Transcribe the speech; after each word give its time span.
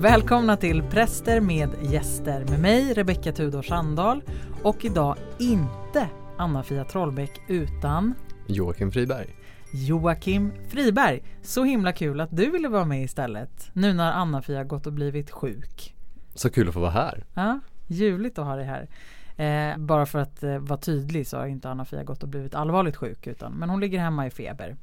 Välkomna 0.00 0.56
till 0.56 0.82
Präster 0.82 1.40
med 1.40 1.70
gäster 1.82 2.44
med 2.44 2.60
mig 2.60 2.94
Rebecka 2.94 3.32
Tudor 3.32 3.62
Sandahl 3.62 4.22
och 4.62 4.84
idag 4.84 5.16
inte 5.38 6.08
Anna-Fia 6.36 6.84
Trollbäck 6.84 7.40
utan 7.48 8.14
Joakim 8.46 8.92
Friberg. 8.92 9.26
Joakim 9.72 10.52
Friberg. 10.68 11.22
Så 11.42 11.64
himla 11.64 11.92
kul 11.92 12.20
att 12.20 12.36
du 12.36 12.50
ville 12.50 12.68
vara 12.68 12.84
med 12.84 13.02
istället 13.02 13.70
nu 13.72 13.92
när 13.92 14.12
Anna-Fia 14.12 14.64
gått 14.64 14.86
och 14.86 14.92
blivit 14.92 15.30
sjuk. 15.30 15.96
Så 16.34 16.50
kul 16.50 16.68
att 16.68 16.74
få 16.74 16.80
vara 16.80 16.90
här. 16.90 17.24
Ja, 17.34 17.60
ljuvligt 17.86 18.38
att 18.38 18.46
ha 18.46 18.56
dig 18.56 18.66
här. 18.66 18.88
Eh, 19.36 19.78
bara 19.78 20.06
för 20.06 20.18
att 20.18 20.42
eh, 20.42 20.58
vara 20.58 20.80
tydlig 20.80 21.26
så 21.26 21.36
har 21.36 21.46
inte 21.46 21.70
Anna-Fia 21.70 22.04
gått 22.04 22.22
och 22.22 22.28
blivit 22.28 22.54
allvarligt 22.54 22.96
sjuk 22.96 23.26
utan 23.26 23.52
men 23.52 23.70
hon 23.70 23.80
ligger 23.80 23.98
hemma 23.98 24.26
i 24.26 24.30
feber. 24.30 24.76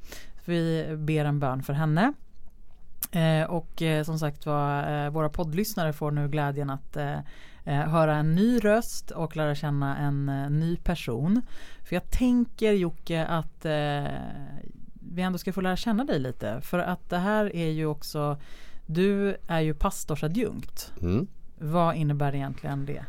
Vi 0.44 0.86
ber 0.98 1.24
en 1.24 1.40
bön 1.40 1.62
för 1.62 1.72
henne. 1.72 2.12
Eh, 3.10 3.50
och 3.50 3.82
eh, 3.82 4.04
som 4.04 4.18
sagt 4.18 4.46
var, 4.46 5.04
eh, 5.04 5.10
våra 5.10 5.28
poddlyssnare 5.28 5.92
får 5.92 6.10
nu 6.10 6.28
glädjen 6.28 6.70
att 6.70 6.96
höra 7.64 8.16
en 8.16 8.34
ny 8.34 8.58
röst 8.58 9.10
och 9.10 9.36
lära 9.36 9.54
känna 9.54 9.96
en 9.96 10.26
ny 10.60 10.76
person. 10.76 11.42
För 11.84 11.96
jag 11.96 12.10
tänker 12.10 12.72
Jocke 12.72 13.24
att 13.26 13.66
vi 15.12 15.22
ändå 15.22 15.38
ska 15.38 15.52
få 15.52 15.60
lära 15.60 15.76
känna 15.76 16.04
dig 16.04 16.18
lite. 16.18 16.60
För 16.60 16.78
att 16.78 17.10
det 17.10 17.18
här 17.18 17.56
är 17.56 17.70
ju 17.70 17.86
också, 17.86 18.38
du 18.86 19.36
är 19.46 19.60
ju 19.60 19.74
pastorsadjunkt. 19.74 20.92
Mm. 21.00 21.26
Vad 21.58 21.96
innebär 21.96 22.34
egentligen 22.34 22.86
det? 22.86 23.04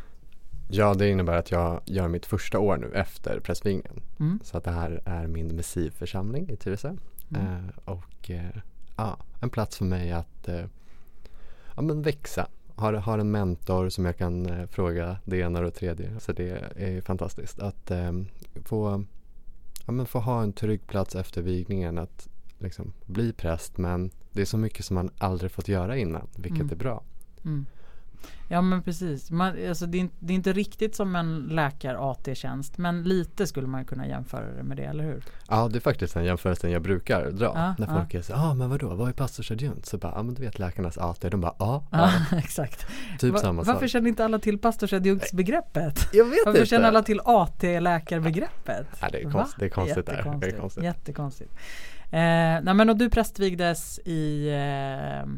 Ja, 0.70 0.94
det 0.94 1.08
innebär 1.08 1.36
att 1.36 1.50
jag 1.50 1.80
gör 1.84 2.08
mitt 2.08 2.26
första 2.26 2.58
år 2.58 2.76
nu 2.76 2.92
efter 2.94 3.40
prästvigningen. 3.40 4.02
Mm. 4.20 4.40
Så 4.44 4.58
att 4.58 4.64
det 4.64 4.70
här 4.70 5.02
är 5.04 5.26
min 5.26 5.56
missivförsamling 5.56 6.48
i 6.50 6.56
Tyresö. 6.56 6.96
Mm. 7.36 7.72
Och 7.84 8.30
ja, 8.98 9.18
en 9.40 9.50
plats 9.50 9.76
för 9.76 9.84
mig 9.84 10.12
att 10.12 10.48
eh, 10.48 10.64
ja, 11.76 11.82
men 11.82 12.02
växa. 12.02 12.48
Har, 12.74 12.92
har 12.92 13.18
en 13.18 13.30
mentor 13.30 13.88
som 13.88 14.04
jag 14.04 14.16
kan 14.16 14.46
eh, 14.46 14.66
fråga 14.66 15.18
det 15.24 15.38
ena 15.38 15.58
och 15.58 15.64
det 15.64 15.70
tredje. 15.70 16.20
Så 16.20 16.32
det 16.32 16.48
är 16.76 17.00
fantastiskt 17.00 17.60
att 17.60 17.90
eh, 17.90 18.12
få, 18.64 19.04
ja, 19.86 19.92
men 19.92 20.06
få 20.06 20.18
ha 20.18 20.42
en 20.42 20.52
trygg 20.52 20.86
plats 20.86 21.14
efter 21.14 21.42
vigningen. 21.42 21.98
Att 21.98 22.28
liksom 22.58 22.92
bli 23.06 23.32
präst 23.32 23.78
men 23.78 24.10
det 24.32 24.40
är 24.40 24.46
så 24.46 24.58
mycket 24.58 24.84
som 24.84 24.94
man 24.94 25.10
aldrig 25.18 25.50
fått 25.50 25.68
göra 25.68 25.96
innan 25.96 26.28
vilket 26.36 26.60
mm. 26.60 26.72
är 26.72 26.76
bra. 26.76 27.02
Mm. 27.44 27.66
Ja 28.50 28.60
men 28.60 28.82
precis. 28.82 29.30
Man, 29.30 29.68
alltså 29.68 29.86
det, 29.86 30.00
är, 30.00 30.08
det 30.18 30.32
är 30.32 30.34
inte 30.34 30.52
riktigt 30.52 30.96
som 30.96 31.16
en 31.16 31.38
läkar-AT-tjänst 31.38 32.78
men 32.78 33.02
lite 33.02 33.46
skulle 33.46 33.66
man 33.66 33.84
kunna 33.84 34.06
jämföra 34.06 34.46
det 34.56 34.62
med 34.62 34.76
det, 34.76 34.84
eller 34.84 35.04
hur? 35.04 35.24
Ja 35.48 35.68
det 35.68 35.78
är 35.78 35.80
faktiskt 35.80 36.16
en 36.16 36.24
jämförelse 36.24 36.70
jag 36.70 36.82
brukar 36.82 37.30
dra. 37.30 37.52
Ja, 37.54 37.74
när 37.78 37.94
folk 37.98 38.14
ja. 38.14 38.22
så 38.22 38.32
ja 38.32 38.50
ah, 38.50 38.54
men 38.54 38.70
vadå, 38.70 38.94
vad 38.94 39.08
är 39.08 39.12
pastorsadjunkt? 39.12 39.86
Så 39.86 39.98
bara, 39.98 40.12
ja 40.16 40.22
men 40.22 40.34
du 40.34 40.42
vet 40.42 40.58
läkarnas 40.58 40.98
AT, 40.98 41.18
de 41.20 41.40
bara 41.40 41.54
ja. 41.58 41.84
Ja, 41.90 42.12
exakt. 42.38 42.86
Typ 43.18 43.32
Va, 43.32 43.38
samma 43.38 43.64
sak. 43.64 43.74
Varför 43.74 43.88
känner 43.88 44.08
inte 44.08 44.24
alla 44.24 44.38
till 44.38 44.58
pastorsadjunktsbegreppet? 44.58 46.08
Jag 46.12 46.24
vet 46.24 46.30
varför 46.30 46.38
inte. 46.38 46.50
Varför 46.50 46.64
känner 46.64 46.88
alla 46.88 47.02
till 47.02 47.20
AT-läkarbegreppet? 47.24 48.86
Ja, 49.00 49.08
det, 49.12 49.18
är 49.18 49.30
konst, 49.30 49.54
det 49.58 49.64
är 49.64 49.70
konstigt 49.70 50.06
där. 50.06 50.36
Det 50.40 50.46
är 50.46 50.60
konstigt. 50.60 50.84
Jättekonstigt. 50.84 51.50
Eh, 52.10 52.20
nej 52.62 52.74
men 52.74 52.90
och 52.90 52.96
du 52.96 53.10
prästvigdes 53.10 53.98
i 54.04 54.48
eh, 54.48 55.30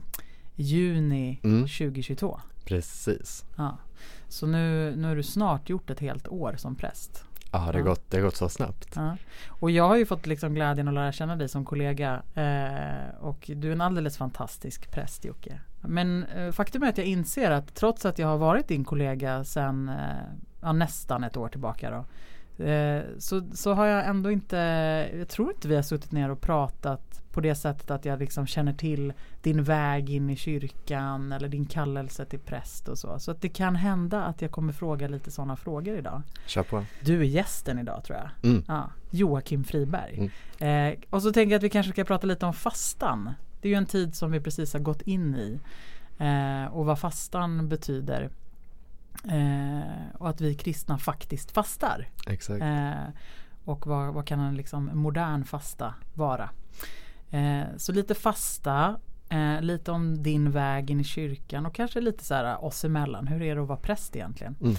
juni 0.56 1.40
mm. 1.42 1.62
2022. 1.62 2.40
Precis. 2.70 3.44
Ja. 3.56 3.78
Så 4.28 4.46
nu, 4.46 4.96
nu 4.96 5.08
har 5.08 5.16
du 5.16 5.22
snart 5.22 5.68
gjort 5.68 5.90
ett 5.90 6.00
helt 6.00 6.28
år 6.28 6.54
som 6.56 6.74
präst. 6.74 7.24
Ja, 7.52 7.58
det 7.58 7.78
har. 7.78 7.80
Gått, 7.80 8.10
det 8.10 8.16
har 8.16 8.24
gått 8.24 8.36
så 8.36 8.48
snabbt. 8.48 8.92
Ja. 8.96 9.16
Och 9.48 9.70
jag 9.70 9.88
har 9.88 9.96
ju 9.96 10.06
fått 10.06 10.26
liksom 10.26 10.54
glädjen 10.54 10.88
att 10.88 10.94
lära 10.94 11.12
känna 11.12 11.36
dig 11.36 11.48
som 11.48 11.64
kollega. 11.64 12.22
Eh, 12.34 13.14
och 13.20 13.50
du 13.54 13.68
är 13.68 13.72
en 13.72 13.80
alldeles 13.80 14.16
fantastisk 14.16 14.90
präst 14.90 15.24
Jocke. 15.24 15.60
Men 15.80 16.24
eh, 16.24 16.52
faktum 16.52 16.82
är 16.82 16.88
att 16.88 16.98
jag 16.98 17.06
inser 17.06 17.50
att 17.50 17.74
trots 17.74 18.04
att 18.04 18.18
jag 18.18 18.26
har 18.26 18.38
varit 18.38 18.68
din 18.68 18.84
kollega 18.84 19.44
sedan 19.44 19.88
eh, 19.88 19.94
ja, 20.60 20.72
nästan 20.72 21.24
ett 21.24 21.36
år 21.36 21.48
tillbaka 21.48 21.90
då, 21.90 22.04
Eh, 22.60 23.02
så, 23.18 23.42
så 23.52 23.72
har 23.72 23.86
jag 23.86 24.06
ändå 24.06 24.30
inte, 24.30 24.56
jag 25.18 25.28
tror 25.28 25.52
inte 25.52 25.68
vi 25.68 25.74
har 25.76 25.82
suttit 25.82 26.12
ner 26.12 26.30
och 26.30 26.40
pratat 26.40 27.22
på 27.32 27.40
det 27.40 27.54
sättet 27.54 27.90
att 27.90 28.04
jag 28.04 28.18
liksom 28.18 28.46
känner 28.46 28.72
till 28.72 29.12
din 29.42 29.64
väg 29.64 30.10
in 30.10 30.30
i 30.30 30.36
kyrkan 30.36 31.32
eller 31.32 31.48
din 31.48 31.66
kallelse 31.66 32.24
till 32.24 32.38
präst 32.38 32.88
och 32.88 32.98
så. 32.98 33.18
Så 33.18 33.30
att 33.30 33.40
det 33.40 33.48
kan 33.48 33.76
hända 33.76 34.22
att 34.24 34.42
jag 34.42 34.50
kommer 34.50 34.72
fråga 34.72 35.08
lite 35.08 35.30
sådana 35.30 35.56
frågor 35.56 35.98
idag. 35.98 36.22
Kör 36.46 36.62
på. 36.62 36.84
Du 37.00 37.20
är 37.20 37.24
gästen 37.24 37.78
idag 37.78 38.04
tror 38.04 38.18
jag. 38.18 38.50
Mm. 38.50 38.64
Ja, 38.68 38.90
Joakim 39.10 39.64
Friberg. 39.64 40.30
Mm. 40.58 40.92
Eh, 40.92 40.98
och 41.10 41.22
så 41.22 41.32
tänker 41.32 41.50
jag 41.50 41.58
att 41.58 41.64
vi 41.64 41.70
kanske 41.70 41.92
ska 41.92 42.04
prata 42.04 42.26
lite 42.26 42.46
om 42.46 42.54
fastan. 42.54 43.30
Det 43.60 43.68
är 43.68 43.70
ju 43.70 43.76
en 43.76 43.86
tid 43.86 44.14
som 44.14 44.32
vi 44.32 44.40
precis 44.40 44.72
har 44.72 44.80
gått 44.80 45.02
in 45.02 45.34
i. 45.34 45.60
Eh, 46.18 46.74
och 46.74 46.86
vad 46.86 46.98
fastan 46.98 47.68
betyder. 47.68 48.30
Eh, 49.28 50.16
och 50.18 50.28
att 50.28 50.40
vi 50.40 50.54
kristna 50.54 50.98
faktiskt 50.98 51.50
fastar. 51.50 52.08
Exakt. 52.26 52.62
Eh, 52.62 53.08
och 53.64 53.86
vad, 53.86 54.14
vad, 54.14 54.26
kan 54.26 54.40
en 54.40 54.56
liksom 54.56 54.90
modern 54.94 55.44
fasta 55.44 55.94
vara? 56.14 56.50
Eh, 57.30 57.62
så 57.76 57.92
lite 57.92 58.14
fasta, 58.14 59.00
eh, 59.30 59.60
lite 59.60 59.92
om 59.92 60.22
din 60.22 60.50
väg 60.50 60.90
in 60.90 61.00
i 61.00 61.04
kyrkan 61.04 61.66
och 61.66 61.74
kanske 61.74 62.00
lite 62.00 62.24
så 62.24 62.34
här 62.34 62.64
oss 62.64 62.84
emellan. 62.84 63.26
Hur 63.26 63.42
är 63.42 63.54
det 63.54 63.62
att 63.62 63.68
vara 63.68 63.78
präst 63.78 64.16
egentligen? 64.16 64.56
Mm. 64.60 64.76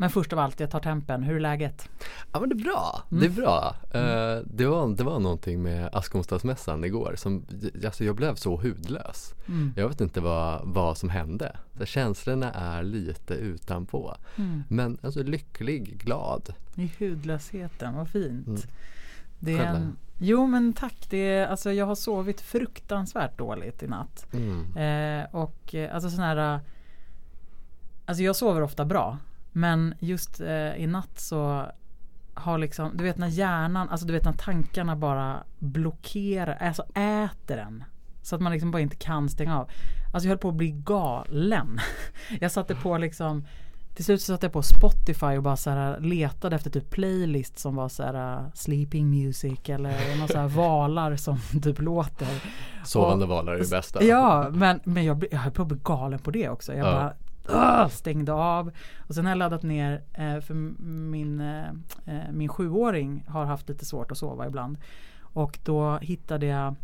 Men 0.00 0.10
först 0.10 0.32
av 0.32 0.38
allt, 0.38 0.60
jag 0.60 0.70
tar 0.70 0.80
tempen. 0.80 1.22
Hur 1.22 1.36
är 1.36 1.40
läget? 1.40 1.88
Ja 2.32 2.40
men 2.40 2.48
det 2.48 2.54
är 2.54 2.64
bra. 2.64 3.02
Mm. 3.10 3.20
Det 3.20 3.26
är 3.26 3.30
bra. 3.42 3.76
Mm. 3.90 4.08
Uh, 4.08 4.44
det, 4.46 4.66
var, 4.66 4.96
det 4.96 5.04
var 5.04 5.18
någonting 5.18 5.62
med 5.62 5.88
Askonsdagsmässan 5.92 6.84
igår 6.84 7.14
som, 7.16 7.44
alltså 7.84 8.04
jag 8.04 8.16
blev 8.16 8.34
så 8.34 8.56
hudlös. 8.56 9.34
Mm. 9.48 9.72
Jag 9.76 9.88
vet 9.88 10.00
inte 10.00 10.20
vad, 10.20 10.60
vad 10.64 10.98
som 10.98 11.10
hände. 11.10 11.56
Så 11.78 11.84
känslorna 11.86 12.52
är 12.52 12.82
lite 12.82 13.34
utanpå. 13.34 14.16
Mm. 14.36 14.62
Men 14.68 14.98
alltså 15.02 15.22
lycklig, 15.22 15.98
glad. 15.98 16.54
I 16.74 16.92
hudlösheten, 16.98 17.94
vad 17.94 18.08
fint. 18.08 18.46
Mm. 18.46 18.60
Det 19.38 19.58
är 19.58 19.64
en, 19.64 19.96
jo 20.18 20.46
men 20.46 20.72
tack. 20.72 21.06
Det 21.10 21.16
är, 21.16 21.46
alltså 21.46 21.72
jag 21.72 21.86
har 21.86 21.94
sovit 21.94 22.40
fruktansvärt 22.40 23.38
dåligt 23.38 23.82
i 23.82 23.86
natt. 23.86 24.26
Mm. 24.32 24.76
Eh, 24.76 25.34
och 25.34 25.74
alltså 25.92 26.10
sån 26.10 26.24
här 26.24 26.60
Alltså 28.06 28.22
jag 28.22 28.36
sover 28.36 28.62
ofta 28.62 28.84
bra 28.84 29.18
men 29.52 29.94
just 29.98 30.40
eh, 30.40 30.74
i 30.76 30.86
natt 30.86 31.20
så 31.20 31.66
har 32.34 32.58
liksom, 32.58 32.96
du 32.96 33.04
vet 33.04 33.18
när 33.18 33.28
hjärnan, 33.28 33.88
alltså 33.88 34.06
du 34.06 34.12
vet 34.12 34.24
när 34.24 34.32
tankarna 34.32 34.96
bara 34.96 35.42
blockerar, 35.58 36.56
alltså 36.60 36.82
äter 36.94 37.58
en. 37.58 37.84
Så 38.22 38.34
att 38.34 38.42
man 38.42 38.52
liksom 38.52 38.70
bara 38.70 38.82
inte 38.82 38.96
kan 38.96 39.28
stänga 39.28 39.58
av. 39.58 39.70
Alltså 40.12 40.26
jag 40.26 40.30
höll 40.30 40.38
på 40.38 40.48
att 40.48 40.54
bli 40.54 40.70
galen. 40.70 41.80
Jag 42.40 42.52
satte 42.52 42.74
på 42.74 42.98
liksom 42.98 43.44
till 43.94 44.04
slut 44.04 44.22
så 44.22 44.32
satte 44.32 44.46
jag 44.46 44.52
på 44.52 44.62
Spotify 44.62 45.36
och 45.36 45.42
bara 45.42 45.56
så 45.56 45.70
här 45.70 46.00
letade 46.00 46.56
efter 46.56 46.70
typ 46.70 46.90
playlist 46.90 47.58
som 47.58 47.76
var 47.76 47.88
så 47.88 48.02
här 48.02 48.38
uh, 48.38 48.46
sleeping 48.54 49.10
music 49.10 49.58
eller 49.68 50.18
någon 50.18 50.28
så 50.28 50.38
här 50.38 50.48
valar 50.56 51.16
som 51.16 51.38
typ 51.62 51.80
låter. 51.80 52.28
Sovande 52.84 53.24
och, 53.24 53.30
valar 53.30 53.52
är 53.52 53.58
det 53.58 53.70
bästa. 53.70 54.04
Ja, 54.04 54.48
men, 54.52 54.80
men 54.84 55.04
jag, 55.04 55.24
jag 55.30 55.38
höll 55.38 55.52
på 55.52 55.62
att 55.62 55.68
bli 55.68 55.78
galen 55.84 56.18
på 56.18 56.30
det 56.30 56.48
också. 56.48 56.74
Jag 56.74 56.86
ja. 56.86 56.92
bara 56.92 57.14
uh, 57.54 57.88
stängde 57.88 58.32
av. 58.32 58.72
Och 58.98 59.14
sen 59.14 59.24
har 59.24 59.30
jag 59.30 59.38
laddat 59.38 59.62
ner 59.62 60.02
eh, 60.12 60.40
för 60.40 60.54
min, 60.84 61.40
eh, 61.40 61.68
eh, 62.06 62.32
min 62.32 62.48
sjuåring 62.48 63.24
har 63.28 63.44
haft 63.44 63.68
lite 63.68 63.84
svårt 63.84 64.12
att 64.12 64.18
sova 64.18 64.46
ibland. 64.46 64.78
Och 65.32 65.58
då 65.64 65.98
hittade 65.98 66.46
jag 66.46 66.74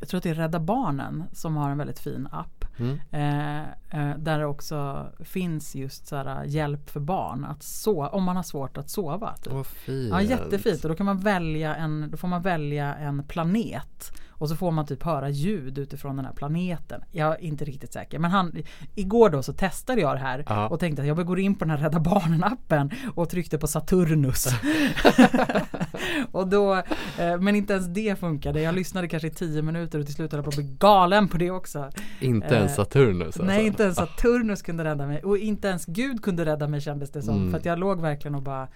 jag 0.00 0.08
tror 0.08 0.18
att 0.18 0.24
det 0.24 0.30
är 0.30 0.34
Rädda 0.34 0.60
Barnen 0.60 1.24
som 1.32 1.56
har 1.56 1.70
en 1.70 1.78
väldigt 1.78 1.98
fin 1.98 2.28
app. 2.32 2.64
Mm. 2.78 3.00
Eh, 3.10 3.60
eh, 4.00 4.18
där 4.18 4.38
det 4.38 4.46
också 4.46 5.06
finns 5.20 5.74
just 5.74 6.06
så 6.06 6.16
här, 6.16 6.44
hjälp 6.44 6.90
för 6.90 7.00
barn 7.00 7.44
att 7.44 7.62
sova, 7.62 8.08
om 8.08 8.24
man 8.24 8.36
har 8.36 8.42
svårt 8.42 8.76
att 8.76 8.90
sova. 8.90 9.36
Typ. 9.36 9.52
Oh. 9.52 9.66
Ja, 10.10 10.22
jättefint. 10.22 10.84
Och 10.84 10.88
då, 10.88 10.96
kan 10.96 11.06
man 11.06 11.18
välja 11.18 11.74
en, 11.74 12.08
då 12.10 12.16
får 12.16 12.28
man 12.28 12.42
välja 12.42 12.94
en 12.94 13.22
planet. 13.22 14.12
Och 14.38 14.48
så 14.48 14.56
får 14.56 14.70
man 14.70 14.86
typ 14.86 15.02
höra 15.02 15.28
ljud 15.28 15.78
utifrån 15.78 16.16
den 16.16 16.24
här 16.24 16.32
planeten. 16.32 17.00
Jag 17.12 17.32
är 17.32 17.40
inte 17.40 17.64
riktigt 17.64 17.92
säker. 17.92 18.18
Men 18.18 18.30
han, 18.30 18.52
igår 18.94 19.30
då 19.30 19.42
så 19.42 19.52
testade 19.52 20.00
jag 20.00 20.14
det 20.14 20.20
här 20.20 20.44
ja. 20.48 20.68
och 20.68 20.80
tänkte 20.80 21.02
att 21.02 21.08
jag 21.08 21.26
går 21.26 21.38
in 21.38 21.54
på 21.54 21.64
den 21.64 21.70
här 21.70 21.78
Rädda 21.78 22.00
Barnen 22.00 22.44
appen 22.44 22.90
och 23.14 23.30
tryckte 23.30 23.58
på 23.58 23.66
Saturnus. 23.66 24.46
och 26.32 26.48
då, 26.48 26.74
eh, 27.18 27.40
men 27.40 27.56
inte 27.56 27.72
ens 27.72 27.86
det 27.86 28.18
funkade. 28.18 28.60
Jag 28.60 28.74
lyssnade 28.74 29.08
kanske 29.08 29.28
i 29.28 29.30
tio 29.30 29.62
minuter 29.62 29.98
och 29.98 30.06
till 30.06 30.14
slut 30.14 30.32
höll 30.32 30.38
jag 30.38 30.44
på 30.44 30.48
att 30.48 30.56
bli 30.56 30.76
galen 30.78 31.28
på 31.28 31.38
det 31.38 31.50
också. 31.50 31.90
Inte 32.20 32.54
ens 32.54 32.70
eh, 32.70 32.76
Saturnus 32.76 33.26
alltså. 33.26 33.42
Nej, 33.42 33.66
inte 33.66 33.82
ens 33.82 33.96
Saturnus 33.96 34.62
kunde 34.62 34.84
rädda 34.84 35.06
mig. 35.06 35.22
Och 35.22 35.38
inte 35.38 35.68
ens 35.68 35.86
Gud 35.86 36.22
kunde 36.22 36.44
rädda 36.44 36.68
mig 36.68 36.80
kändes 36.80 37.10
det 37.10 37.22
som. 37.22 37.36
Mm. 37.36 37.50
För 37.50 37.58
att 37.58 37.64
jag 37.64 37.78
låg 37.78 38.00
verkligen 38.00 38.34
och 38.34 38.42
bara 38.42 38.68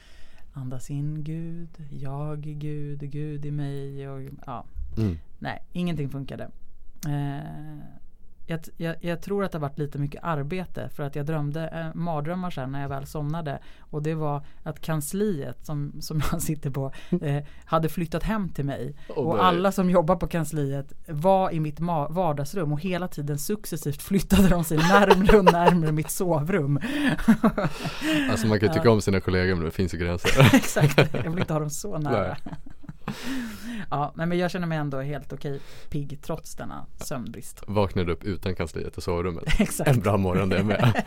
Andas 0.52 0.90
in 0.90 1.24
Gud, 1.24 1.68
jag 1.90 2.46
är 2.46 2.52
Gud, 2.52 3.10
Gud 3.10 3.46
i 3.46 3.50
mig 3.50 4.08
och 4.08 4.22
ja. 4.46 4.64
Mm. 4.96 5.18
Nej, 5.38 5.62
ingenting 5.72 6.10
funkade. 6.10 6.50
Eh, 7.06 8.00
jag, 8.50 8.60
jag, 8.76 8.96
jag, 9.00 9.22
tror 9.22 9.44
att 9.44 9.52
det 9.52 9.58
har 9.58 9.60
varit 9.60 9.78
lite 9.78 9.98
mycket 9.98 10.24
arbete 10.24 10.88
för 10.88 11.02
att 11.02 11.16
jag 11.16 11.26
drömde 11.26 11.68
eh, 11.68 11.98
mardrömmar 12.00 12.50
sen 12.50 12.72
när 12.72 12.82
jag 12.82 12.88
väl 12.88 13.06
somnade. 13.06 13.58
Och 13.80 14.02
det 14.02 14.14
var 14.14 14.44
att 14.62 14.80
kansliet 14.80 15.66
som, 15.66 15.92
som 16.00 16.22
jag 16.32 16.42
sitter 16.42 16.70
på 16.70 16.92
eh, 17.22 17.44
hade 17.64 17.88
flyttat 17.88 18.22
hem 18.22 18.48
till 18.48 18.64
mig. 18.64 18.94
Oh, 19.08 19.16
och 19.16 19.36
nej. 19.36 19.44
alla 19.44 19.72
som 19.72 19.90
jobbar 19.90 20.16
på 20.16 20.26
kansliet 20.26 20.92
var 21.08 21.50
i 21.50 21.60
mitt 21.60 21.80
vardagsrum 22.10 22.72
och 22.72 22.80
hela 22.80 23.08
tiden 23.08 23.38
successivt 23.38 24.02
flyttade 24.10 24.48
de 24.48 24.64
sig 24.64 24.78
närmre 24.78 25.38
och 25.38 25.44
närmre 25.44 25.92
mitt 25.92 26.10
sovrum. 26.10 26.78
alltså 28.30 28.46
man 28.46 28.60
kan 28.60 28.68
ju 28.68 28.74
tycka 28.74 28.90
om 28.90 29.00
sina 29.00 29.20
kollegor 29.20 29.54
men 29.54 29.64
det 29.64 29.70
finns 29.70 29.94
ju 29.94 29.98
gränser. 29.98 30.54
Exakt, 30.54 30.98
jag 31.14 31.30
vill 31.30 31.40
inte 31.40 31.52
ha 31.52 31.60
dem 31.60 31.70
så 31.70 31.98
nära. 31.98 32.36
Ja, 33.90 34.12
men 34.14 34.38
jag 34.38 34.50
känner 34.50 34.66
mig 34.66 34.78
ändå 34.78 35.00
helt 35.00 35.32
okej 35.32 35.60
pigg 35.88 36.18
trots 36.22 36.54
denna 36.54 36.86
sömnbrist. 36.96 37.62
Vaknade 37.66 38.12
upp 38.12 38.24
utan 38.24 38.54
kansliet 38.54 38.98
i 38.98 39.00
sovrummet. 39.00 39.44
Exakt. 39.60 39.90
En 39.90 40.00
bra 40.00 40.16
morgon 40.16 40.48
det 40.48 40.64
med. 40.64 41.04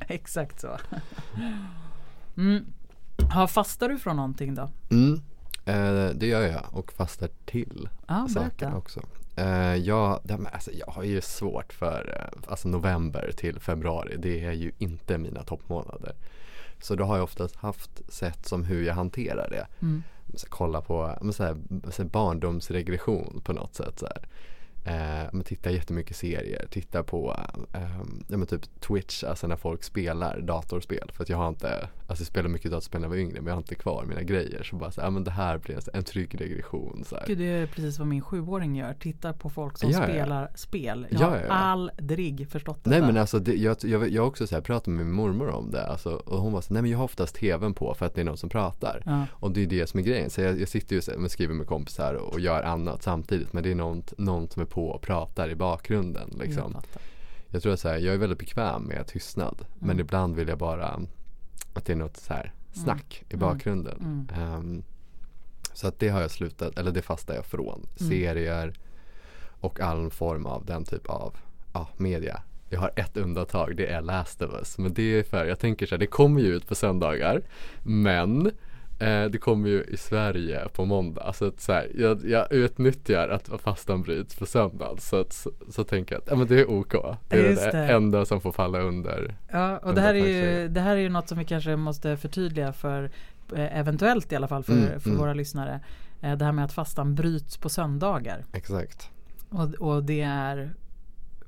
Exakt 0.08 0.60
så. 0.60 0.78
Mm. 2.36 2.64
Ha, 3.32 3.46
fastar 3.46 3.88
du 3.88 3.98
från 3.98 4.16
någonting 4.16 4.54
då? 4.54 4.70
Mm. 4.90 5.20
Eh, 5.64 6.14
det 6.14 6.26
gör 6.26 6.42
jag 6.42 6.64
och 6.72 6.92
fastar 6.92 7.28
till 7.44 7.88
ah, 8.06 8.28
saker 8.28 8.76
också. 8.76 9.00
Eh, 9.36 9.74
jag, 9.74 10.20
alltså, 10.52 10.70
jag 10.72 10.86
har 10.86 11.02
ju 11.02 11.20
svårt 11.20 11.72
för 11.72 12.14
eh, 12.16 12.50
alltså 12.50 12.68
november 12.68 13.32
till 13.36 13.60
februari. 13.60 14.16
Det 14.18 14.44
är 14.44 14.52
ju 14.52 14.72
inte 14.78 15.18
mina 15.18 15.42
toppmånader. 15.42 16.14
Så 16.80 16.94
då 16.94 17.04
har 17.04 17.16
jag 17.16 17.24
oftast 17.24 17.56
haft 17.56 18.12
sätt 18.12 18.46
som 18.46 18.64
hur 18.64 18.84
jag 18.84 18.94
hanterar 18.94 19.50
det. 19.50 19.66
Mm 19.82 20.02
kolla 20.48 20.80
på 20.80 21.16
så 21.32 21.44
här, 21.44 21.56
så 21.90 22.02
här 22.02 22.10
barndomsregression 22.10 23.40
på 23.44 23.52
något 23.52 23.74
sätt. 23.74 23.98
Så 23.98 24.06
här. 24.06 24.28
Eh, 24.84 25.28
men 25.32 25.42
tittar 25.44 25.70
jättemycket 25.70 26.16
serier, 26.16 26.66
tittar 26.70 27.02
på 27.02 27.36
eh, 27.72 27.80
ja, 28.28 28.36
men 28.36 28.46
typ 28.46 28.80
Twitch, 28.80 29.24
alltså 29.24 29.46
när 29.46 29.56
folk 29.56 29.82
spelar 29.82 30.40
datorspel. 30.40 31.10
För 31.12 31.22
att 31.22 31.28
jag 31.28 31.36
har 31.36 31.48
inte, 31.48 31.88
alltså 32.06 32.22
jag 32.22 32.26
spelade 32.26 32.48
mycket 32.48 32.70
datorspel 32.70 33.00
när 33.00 33.06
jag 33.06 33.10
var 33.10 33.16
yngre 33.16 33.34
men 33.34 33.46
jag 33.46 33.52
har 33.52 33.58
inte 33.60 33.74
kvar 33.74 34.04
mina 34.08 34.22
grejer. 34.22 34.62
Så 34.62 34.76
bara 34.76 34.90
så 34.90 35.00
ja 35.00 35.10
men 35.10 35.24
det 35.24 35.30
här 35.30 35.58
blir 35.58 35.74
en, 35.74 35.82
en 35.92 36.04
trygg 36.04 36.40
regression. 36.40 37.04
Så 37.06 37.16
här. 37.16 37.24
Gud, 37.26 37.38
det 37.38 37.44
är 37.44 37.66
precis 37.66 37.98
vad 37.98 38.08
min 38.08 38.22
sjuåring 38.22 38.76
gör, 38.76 38.94
tittar 38.94 39.32
på 39.32 39.50
folk 39.50 39.78
som 39.78 39.90
ja, 39.90 40.02
spelar 40.02 40.42
ja. 40.42 40.56
spel. 40.56 41.06
Jag 41.10 41.18
har 41.18 41.36
aldrig 41.48 42.48
förstått 42.48 42.84
det. 42.84 42.90
Nej 42.90 43.00
men 43.00 43.16
alltså 43.16 43.38
det, 43.38 43.54
jag, 43.54 43.76
jag, 43.82 44.08
jag 44.08 44.26
också 44.26 44.46
så 44.46 44.54
här, 44.54 44.62
pratade 44.62 44.96
med 44.96 45.06
min 45.06 45.14
mormor 45.14 45.48
om 45.48 45.70
det. 45.70 45.86
Alltså, 45.86 46.10
och 46.10 46.38
hon 46.38 46.52
var 46.52 46.60
så 46.60 46.74
nej 46.74 46.82
men 46.82 46.90
jag 46.90 46.98
har 46.98 47.04
oftast 47.04 47.34
tvn 47.34 47.74
på 47.74 47.94
för 47.94 48.06
att 48.06 48.14
det 48.14 48.20
är 48.20 48.24
någon 48.24 48.36
som 48.36 48.48
pratar. 48.48 49.26
Och 49.32 49.50
det 49.50 49.62
är 49.62 49.66
det 49.66 49.86
som 49.86 50.00
är 50.00 50.04
grejen. 50.04 50.30
Så 50.30 50.40
jag, 50.40 50.60
jag 50.60 50.68
sitter 50.68 50.96
ju 50.96 51.24
och 51.24 51.30
skriver 51.30 51.54
med 51.54 51.66
kompisar 51.66 52.14
och 52.14 52.40
gör 52.40 52.62
annat 52.62 53.02
samtidigt. 53.02 53.52
Men 53.52 53.62
det 53.62 53.70
är 53.70 53.74
någon, 53.74 54.02
någon 54.16 54.48
som 54.48 54.62
är 54.62 54.66
på 54.70 54.88
och 54.88 55.02
pratar 55.02 55.50
i 55.50 55.54
bakgrunden. 55.54 56.30
Liksom. 56.40 56.72
Jag, 56.74 56.82
jag 57.48 57.62
tror 57.62 57.72
att 57.72 57.80
så 57.80 57.88
här, 57.88 57.98
jag 57.98 58.14
är 58.14 58.18
väldigt 58.18 58.38
bekväm 58.38 58.82
med 58.82 59.06
tystnad. 59.06 59.56
Mm. 59.58 59.86
Men 59.86 60.00
ibland 60.00 60.36
vill 60.36 60.48
jag 60.48 60.58
bara 60.58 61.00
att 61.72 61.84
det 61.84 61.92
är 61.92 61.96
något 61.96 62.16
så 62.16 62.32
här 62.32 62.52
snack 62.72 63.24
mm. 63.28 63.36
i 63.36 63.40
bakgrunden. 63.40 64.26
Mm. 64.30 64.54
Um, 64.54 64.82
så 65.72 65.88
att 65.88 65.98
det 65.98 66.08
har 66.08 66.20
jag 66.20 66.30
slutat, 66.30 66.78
eller 66.78 66.90
det 66.90 67.02
fastar 67.02 67.34
jag 67.34 67.44
från. 67.44 67.86
Mm. 68.00 68.10
Serier 68.10 68.74
och 69.60 69.80
all 69.80 70.10
form 70.10 70.46
av 70.46 70.64
den 70.64 70.84
typ 70.84 71.06
av 71.06 71.36
ja, 71.72 71.88
media. 71.96 72.42
Jag 72.68 72.80
har 72.80 72.92
ett 72.96 73.16
undantag, 73.16 73.76
det 73.76 73.86
är 73.86 74.02
Last 74.02 74.42
of 74.42 74.50
Us. 74.52 74.78
Men 74.78 74.94
det 74.94 75.02
är 75.02 75.22
för, 75.22 75.46
jag 75.46 75.58
tänker 75.58 75.86
så 75.86 75.94
här, 75.94 75.98
det 76.00 76.06
kommer 76.06 76.40
ju 76.40 76.46
ut 76.46 76.68
på 76.68 76.74
söndagar. 76.74 77.42
Men 77.82 78.50
Eh, 79.00 79.24
det 79.24 79.38
kommer 79.38 79.68
ju 79.68 79.84
i 79.84 79.96
Sverige 79.96 80.68
på 80.72 80.84
måndag. 80.84 81.32
Så 81.32 81.46
att 81.46 81.60
så 81.60 81.72
här, 81.72 81.90
jag, 81.94 82.24
jag 82.24 82.52
utnyttjar 82.52 83.28
att 83.28 83.62
fastan 83.62 84.02
bryts 84.02 84.34
på 84.34 84.46
söndag. 84.46 84.96
Så, 84.98 85.20
att, 85.20 85.32
så, 85.32 85.50
så 85.68 85.84
tänker 85.84 86.14
jag 86.14 86.22
att 86.22 86.28
ja, 86.30 86.36
men 86.36 86.46
det 86.46 86.60
är 86.60 86.70
OK. 86.70 86.92
Det 87.28 87.36
är 87.36 87.50
Just 87.50 87.62
det, 87.62 87.70
det 87.70 87.92
enda 87.92 88.24
som 88.24 88.40
får 88.40 88.52
falla 88.52 88.80
under. 88.80 89.34
Ja, 89.48 89.78
och 89.78 89.94
det 89.94 90.00
här, 90.00 90.14
är 90.14 90.26
ju, 90.26 90.68
det 90.68 90.80
här 90.80 90.96
är 90.96 91.00
ju 91.00 91.08
något 91.08 91.28
som 91.28 91.38
vi 91.38 91.44
kanske 91.44 91.76
måste 91.76 92.16
förtydliga 92.16 92.72
för 92.72 93.10
eh, 93.56 93.78
eventuellt 93.78 94.32
i 94.32 94.36
alla 94.36 94.48
fall 94.48 94.64
för, 94.64 94.72
mm, 94.72 95.00
för 95.00 95.08
mm. 95.10 95.20
våra 95.20 95.34
lyssnare. 95.34 95.80
Eh, 96.20 96.36
det 96.36 96.44
här 96.44 96.52
med 96.52 96.64
att 96.64 96.72
fastan 96.72 97.14
bryts 97.14 97.56
på 97.56 97.68
söndagar. 97.68 98.44
Exakt. 98.52 99.10
Och, 99.48 99.74
och 99.74 100.04
det 100.04 100.20
är, 100.20 100.74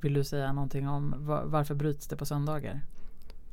vill 0.01 0.15
du 0.15 0.25
säga 0.25 0.53
någonting 0.53 0.89
om 0.89 1.15
var, 1.19 1.43
varför 1.45 1.75
bryts 1.75 2.09
det 2.09 2.17
på 2.17 2.27
söndagar? 2.27 2.81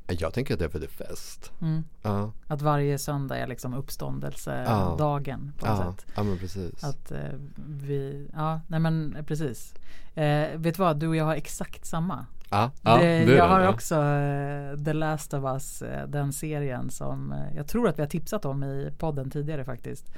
Jag 0.10 0.34
tänker 0.34 0.54
att 0.54 0.60
det 0.60 0.66
är 0.66 0.70
för 0.70 0.80
det 0.80 0.86
är 0.86 1.08
fest. 1.08 1.52
Mm. 1.62 1.84
Ja. 2.02 2.32
Att 2.48 2.62
varje 2.62 2.98
söndag 2.98 3.38
är 3.38 3.48
liksom 3.48 3.74
uppståndelsedagen 3.74 5.54
ja. 5.56 5.60
på 5.60 5.72
något 5.72 5.86
ja. 5.86 5.94
sätt. 5.94 6.12
Ja 6.16 6.24
men 6.24 6.38
precis. 6.38 6.84
Att 6.84 7.12
eh, 7.12 7.20
vi, 7.68 8.30
ja 8.34 8.62
nej 8.68 8.80
men 8.80 9.18
precis. 9.28 9.74
Eh, 10.16 10.58
vet 10.58 10.76
du 10.76 10.80
vad, 10.80 11.00
du 11.00 11.08
och 11.08 11.16
jag 11.16 11.26
har 11.26 11.36
exakt 11.36 11.86
samma. 11.86 12.26
Ja, 12.50 12.72
det, 12.82 13.26
det 13.26 13.36
jag 13.36 13.48
har 13.48 13.68
också 13.68 13.96
uh, 13.96 14.84
The 14.84 14.94
Last 14.94 15.34
of 15.34 15.44
Us, 15.44 15.82
uh, 15.82 16.08
den 16.08 16.34
serien 16.34 16.90
som 16.90 17.32
uh, 17.32 17.56
jag 17.56 17.68
tror 17.68 17.88
att 17.88 17.98
vi 17.98 18.02
har 18.02 18.10
tipsat 18.10 18.46
om 18.46 18.64
i 18.64 18.92
podden 18.98 19.30
tidigare 19.30 19.66
faktiskt. 19.66 20.12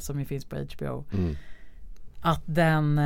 som 0.00 0.18
ju 0.18 0.24
finns 0.24 0.44
på 0.44 0.56
HBO. 0.56 1.04
Mm. 1.12 1.36
Att 2.20 2.42
den 2.44 3.00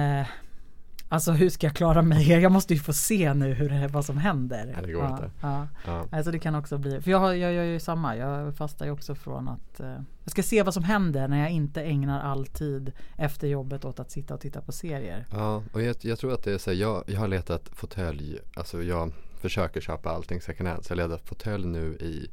Alltså 1.09 1.33
hur 1.33 1.51
ska 1.51 1.67
jag 1.67 1.77
klara 1.77 2.03
mig? 2.03 2.29
Jag 2.43 2.53
måste 2.53 2.75
ju 2.75 2.81
få 2.81 2.93
se 2.93 3.35
nu 3.35 3.55
hur, 3.55 3.89
vad 3.89 4.05
som 4.05 4.19
händer. 4.19 4.65
Nej, 4.65 4.87
det 4.87 4.93
går 4.93 5.05
ja, 5.05 5.11
inte. 5.11 5.31
Ja. 5.41 5.69
Ja. 5.87 6.07
Alltså 6.13 6.31
det 6.31 6.39
kan 6.39 6.55
också 6.55 6.79
bli, 6.79 7.01
för 7.01 7.11
jag, 7.11 7.39
jag, 7.39 7.53
gör 7.53 7.63
ju 7.63 7.81
samma. 7.81 8.17
Jag 8.17 8.57
fastar 8.57 8.87
ju 8.87 8.93
också 8.93 9.15
från 9.15 9.49
att 9.49 9.81
eh, 9.81 9.97
jag 10.25 10.31
ska 10.31 10.43
se 10.43 10.63
vad 10.63 10.75
som 10.75 10.85
händer 10.85 11.29
när 11.29 11.39
jag 11.39 11.51
inte 11.51 11.83
ägnar 11.83 12.21
all 12.21 12.47
tid 12.47 12.93
efter 13.17 13.49
jobbet 13.49 13.85
åt 13.85 14.01
att 14.01 14.11
sitta 14.11 14.35
och 14.35 14.41
titta 14.41 14.61
på 14.61 14.73
serier. 14.73 15.27
Ja, 15.33 15.63
och 15.73 15.83
jag, 15.83 15.97
jag 16.01 16.19
tror 16.19 16.33
att 16.33 16.45
det 16.45 16.53
är 16.53 16.59
så 16.59 16.71
här, 16.71 16.77
jag, 16.77 17.05
jag 17.07 17.21
har 17.21 17.29
letat 17.29 17.69
fåtölj, 17.73 18.39
alltså 18.55 18.83
jag 18.83 19.13
försöker 19.41 19.81
köpa 19.81 20.11
allting 20.11 20.41
second 20.41 20.69
hand. 20.69 20.85
Så 20.85 20.93
jag 20.93 20.99
har 20.99 21.09
letat 21.09 21.29
fåtölj 21.29 21.67
nu 21.67 21.97
i 22.01 22.31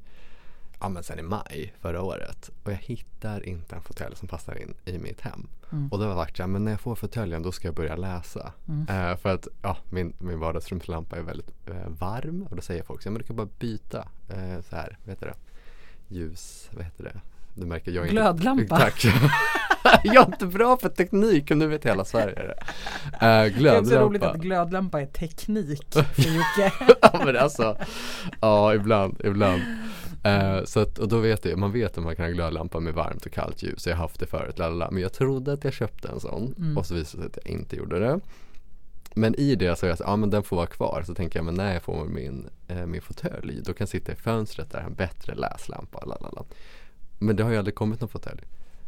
ja, 0.79 0.89
men 0.89 1.03
sen 1.03 1.19
i 1.19 1.21
maj 1.21 1.73
förra 1.79 2.01
året 2.01 2.49
och 2.63 2.71
jag 2.71 2.77
hittar 2.77 3.45
inte 3.45 3.75
en 3.75 3.81
fåtölj 3.81 4.15
som 4.15 4.27
passar 4.27 4.61
in 4.61 4.73
i 4.85 4.97
mitt 4.97 5.21
hem. 5.21 5.47
Mm. 5.71 5.87
Och 5.87 5.99
då 5.99 6.05
har 6.05 6.15
varit 6.15 6.37
så 6.37 6.47
men 6.47 6.63
när 6.63 6.71
jag 6.71 6.79
får 6.79 6.95
fåtöljen 6.95 7.41
då 7.41 7.51
ska 7.51 7.67
jag 7.67 7.75
börja 7.75 7.95
läsa. 7.95 8.53
Mm. 8.67 9.11
Eh, 9.11 9.17
för 9.17 9.33
att 9.33 9.47
ja, 9.61 9.77
min, 9.89 10.13
min 10.19 10.39
vardagsrumslampa 10.39 11.17
är 11.17 11.21
väldigt 11.21 11.51
eh, 11.67 11.89
varm 11.99 12.47
och 12.49 12.55
då 12.55 12.61
säger 12.61 12.83
folk 12.83 13.01
så 13.01 13.11
men 13.11 13.21
du 13.21 13.27
kan 13.27 13.35
bara 13.35 13.47
byta 13.59 14.07
eh, 14.29 14.61
så 14.69 14.75
här, 14.75 14.97
vad 15.03 15.09
heter 15.09 15.25
det? 15.27 15.35
Ljus, 16.15 16.69
vad 16.73 16.85
heter 16.85 17.03
det? 17.03 17.21
Du 17.53 17.65
märker, 17.65 17.91
jag 17.91 18.05
är 18.05 18.09
Glödlampa. 18.09 18.61
Inte, 18.61 18.75
tack. 18.75 19.05
jag 20.03 20.15
är 20.15 20.25
inte 20.25 20.45
bra 20.45 20.77
för 20.77 20.89
teknik 20.89 21.51
och 21.51 21.57
nu 21.57 21.67
vet 21.67 21.85
hela 21.85 22.05
Sverige 22.05 22.35
det. 22.35 22.55
Uh, 23.25 23.57
glödlampa. 23.57 23.61
Det 23.61 23.69
är 23.69 23.79
också 23.79 23.95
roligt 23.95 24.23
att 24.23 24.37
glödlampa 24.37 25.01
är 25.01 25.05
teknik 25.05 25.93
för 25.93 26.01
Jocke. 26.17 26.73
ja 27.01 27.21
men 27.25 27.37
alltså, 27.37 27.77
ja 28.41 28.73
ibland, 28.75 29.21
ibland. 29.23 29.61
Uh, 30.25 30.63
så 30.65 30.79
att, 30.79 30.99
och 30.99 31.07
då 31.07 31.19
vet 31.19 31.45
jag, 31.45 31.59
man 31.59 31.71
vet 31.71 31.97
att 31.97 32.03
man 32.03 32.15
kan 32.15 32.25
ha 32.25 32.31
glödlampa 32.31 32.79
med 32.79 32.93
varmt 32.93 33.25
och 33.25 33.31
kallt 33.31 33.63
ljus. 33.63 33.87
Jag 33.87 33.95
har 33.95 34.01
haft 34.01 34.19
det 34.19 34.25
förut, 34.25 34.59
lalala. 34.59 34.91
men 34.91 35.01
jag 35.03 35.13
trodde 35.13 35.53
att 35.53 35.63
jag 35.63 35.73
köpte 35.73 36.07
en 36.07 36.19
sån 36.19 36.55
mm. 36.57 36.77
och 36.77 36.85
så 36.85 36.93
visade 36.93 37.23
det 37.23 37.29
sig 37.33 37.39
att 37.39 37.45
jag 37.45 37.59
inte 37.59 37.75
gjorde 37.75 37.99
det. 37.99 38.19
Men 39.17 39.35
i 39.35 39.55
det 39.55 39.75
så 39.75 39.85
är 39.85 39.89
jag 39.89 39.97
så, 39.97 40.03
ja 40.03 40.15
men 40.15 40.29
den 40.29 40.43
får 40.43 40.55
vara 40.55 40.67
kvar. 40.67 41.03
Så 41.05 41.15
tänker 41.15 41.39
jag, 41.39 41.45
men 41.45 41.53
när 41.53 41.73
jag 41.73 41.83
får 41.83 42.05
min, 42.05 42.49
eh, 42.67 42.85
min 42.85 43.01
fåtölj, 43.01 43.61
då 43.61 43.73
kan 43.73 43.77
jag 43.79 43.89
sitta 43.89 44.11
i 44.11 44.15
fönstret 44.15 44.71
där, 44.71 44.79
en 44.79 44.93
bättre 44.93 45.35
läslampa. 45.35 46.05
Lalala. 46.05 46.43
Men 47.19 47.35
det 47.35 47.43
har 47.43 47.51
ju 47.51 47.57
aldrig 47.57 47.75
kommit 47.75 48.01
någon 48.01 48.09
fåtölj. 48.09 48.43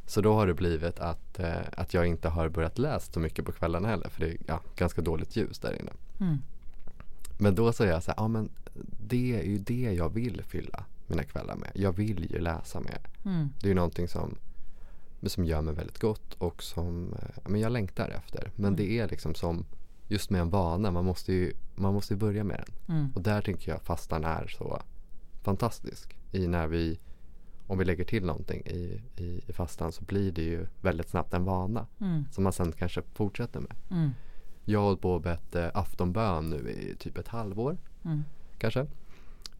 Så 0.06 0.22
då 0.22 0.34
har 0.34 0.48
det 0.48 0.54
blivit 0.54 1.00
att, 1.00 1.40
eh, 1.40 1.56
att 1.72 1.94
jag 1.94 2.08
inte 2.08 2.30
har 2.30 2.50
börjat 2.50 2.78
läsa 2.78 3.12
så 3.14 3.20
mycket 3.20 3.46
på 3.46 3.52
kvällarna 3.52 3.88
heller. 3.88 4.10
För 4.10 4.22
det 4.22 4.28
är 4.28 4.38
ja, 4.48 4.62
ganska 4.76 5.02
dåligt 5.02 5.36
ljus 5.36 5.60
där 5.60 5.80
inne. 5.80 5.92
Mm. 6.20 6.38
Men 7.38 7.56
då 7.56 7.72
så 7.72 7.84
är 7.84 7.88
jag 7.88 8.04
så 8.04 8.12
här, 8.12 8.18
ja 8.18 8.28
men 8.28 8.50
det 9.08 9.40
är 9.40 9.44
ju 9.44 9.58
det 9.58 9.94
jag 9.98 10.14
vill 10.14 10.44
fylla 10.44 10.86
mina 11.08 11.24
kvällar 11.24 11.56
med. 11.56 11.72
Jag 11.74 11.92
vill 11.92 12.32
ju 12.32 12.40
läsa 12.40 12.80
mer. 12.80 13.00
Mm. 13.26 13.50
Det 13.60 13.66
är 13.66 13.70
ju 13.70 13.76
någonting 13.76 14.08
som, 14.08 14.36
som 15.24 15.46
gör 15.46 15.62
mig 15.62 15.74
väldigt 15.74 16.00
gott 16.00 16.34
och 16.34 16.64
som 16.64 17.14
eh, 17.14 17.50
men 17.50 17.62
jag 17.62 17.72
längtar 17.72 18.10
efter. 18.10 18.52
Men 18.56 18.66
mm. 18.66 18.76
det 18.76 19.00
är 19.00 19.08
liksom 19.08 19.36
som 19.36 19.66
just 20.08 20.30
med 20.30 20.42
en 20.42 20.50
vana, 20.50 20.92
man 20.92 21.06
måste 21.06 21.34
ju, 21.34 21.54
man 21.76 21.94
måste 21.94 22.16
börja 22.16 22.44
med 22.44 22.64
den. 22.66 22.98
Mm. 22.98 23.12
Och 23.16 23.22
där 23.22 23.42
tycker 23.42 23.72
jag 23.72 23.82
fastan 23.82 24.24
är 24.24 24.48
så 24.48 24.82
fantastisk. 25.44 26.18
I 26.32 26.48
när 26.48 26.68
vi, 26.68 27.00
om 27.68 27.78
vi 27.78 27.86
lägger 27.86 28.04
till 28.04 28.26
någonting 28.26 28.62
i, 28.66 29.02
i, 29.16 29.42
i 29.48 29.54
fastan 29.54 29.92
så 29.92 30.04
blir 30.04 30.32
det 30.32 30.42
ju 30.42 30.68
väldigt 30.82 31.10
snabbt 31.10 31.34
en 31.34 31.46
vana. 31.46 31.88
Mm. 32.00 32.26
Som 32.32 32.44
man 32.44 32.54
sen 32.54 32.72
kanske 32.72 33.02
fortsätter 33.14 33.60
med. 33.60 33.76
Mm. 33.92 34.12
Jag 34.66 34.80
har 34.80 34.86
hållit 34.86 35.02
på 35.02 35.12
och 35.12 35.22
bett 35.22 35.56
eh, 35.56 35.70
aftonbön 35.74 36.50
nu 36.50 36.70
i 36.70 36.96
typ 36.96 37.18
ett 37.18 37.28
halvår. 37.28 37.78
Mm. 38.06 38.24
Kanske. 38.58 38.88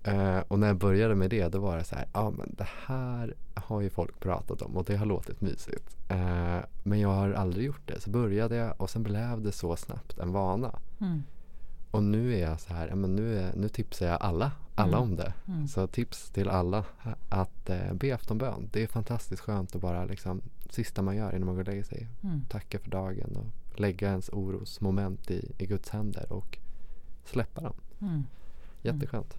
Uh, 0.08 0.40
och 0.48 0.60
när 0.60 0.68
jag 0.68 0.78
började 0.78 1.16
med 1.16 1.30
det 1.30 1.48
då 1.48 1.60
var 1.60 1.78
det 1.78 1.84
så 1.84 1.96
här, 1.96 2.08
ja 2.14 2.32
men 2.32 2.56
det 2.58 2.68
här 2.86 3.36
har 3.54 3.82
ju 3.82 3.90
folk 3.90 4.20
pratat 4.20 4.62
om 4.62 4.78
och 4.78 4.86
det 4.86 4.96
har 4.96 5.06
låtit 5.06 5.42
mysigt. 5.42 5.98
Uh, 6.12 6.60
men 6.84 7.00
jag 7.00 7.10
har 7.10 7.32
aldrig 7.32 7.66
gjort 7.66 7.88
det. 7.88 8.02
Så 8.02 8.10
började 8.10 8.56
jag 8.56 8.82
och 8.82 8.90
sen 8.90 9.04
blev 9.04 9.42
det 9.42 9.52
så 9.52 9.76
snabbt 9.76 10.20
en 10.20 10.32
vana. 10.32 10.80
Mm. 11.00 11.24
Och 11.92 12.04
nu 12.04 12.34
är 12.36 12.50
jag 12.50 12.60
så 12.60 12.74
här, 12.74 12.88
ja, 12.88 12.96
men 12.96 13.16
nu, 13.16 13.40
är, 13.40 13.56
nu 13.56 13.70
tipsar 13.70 14.06
jag 14.06 14.18
alla, 14.22 14.52
alla 14.76 14.98
mm. 14.98 15.10
om 15.10 15.16
det. 15.16 15.34
Mm. 15.48 15.68
Så 15.68 15.88
tips 15.88 16.30
till 16.30 16.50
alla 16.50 16.86
att 17.30 17.70
uh, 17.70 17.94
be 17.94 18.16
aftonbön. 18.16 18.70
Det 18.72 18.84
är 18.84 18.88
fantastiskt 18.88 19.42
skönt 19.42 19.76
att 19.76 19.82
bara 19.82 20.06
liksom, 20.06 20.42
sista 20.70 21.02
man 21.02 21.16
gör 21.16 21.36
innan 21.36 21.46
man 21.46 21.56
går 21.56 21.62
och 21.62 21.68
lägger 21.68 21.84
sig. 21.84 22.08
Mm. 22.24 22.42
Tacka 22.50 22.80
för 22.80 22.90
dagen 22.90 23.36
och 23.36 23.80
lägga 23.80 24.10
ens 24.10 24.30
orosmoment 24.30 25.32
i, 25.32 25.52
i 25.58 25.66
Guds 25.66 25.90
händer 25.90 26.34
och 26.34 26.58
släppa 27.26 27.62
dem. 27.62 27.76
Mm. 28.02 28.24
Jätteskönt. 28.82 29.38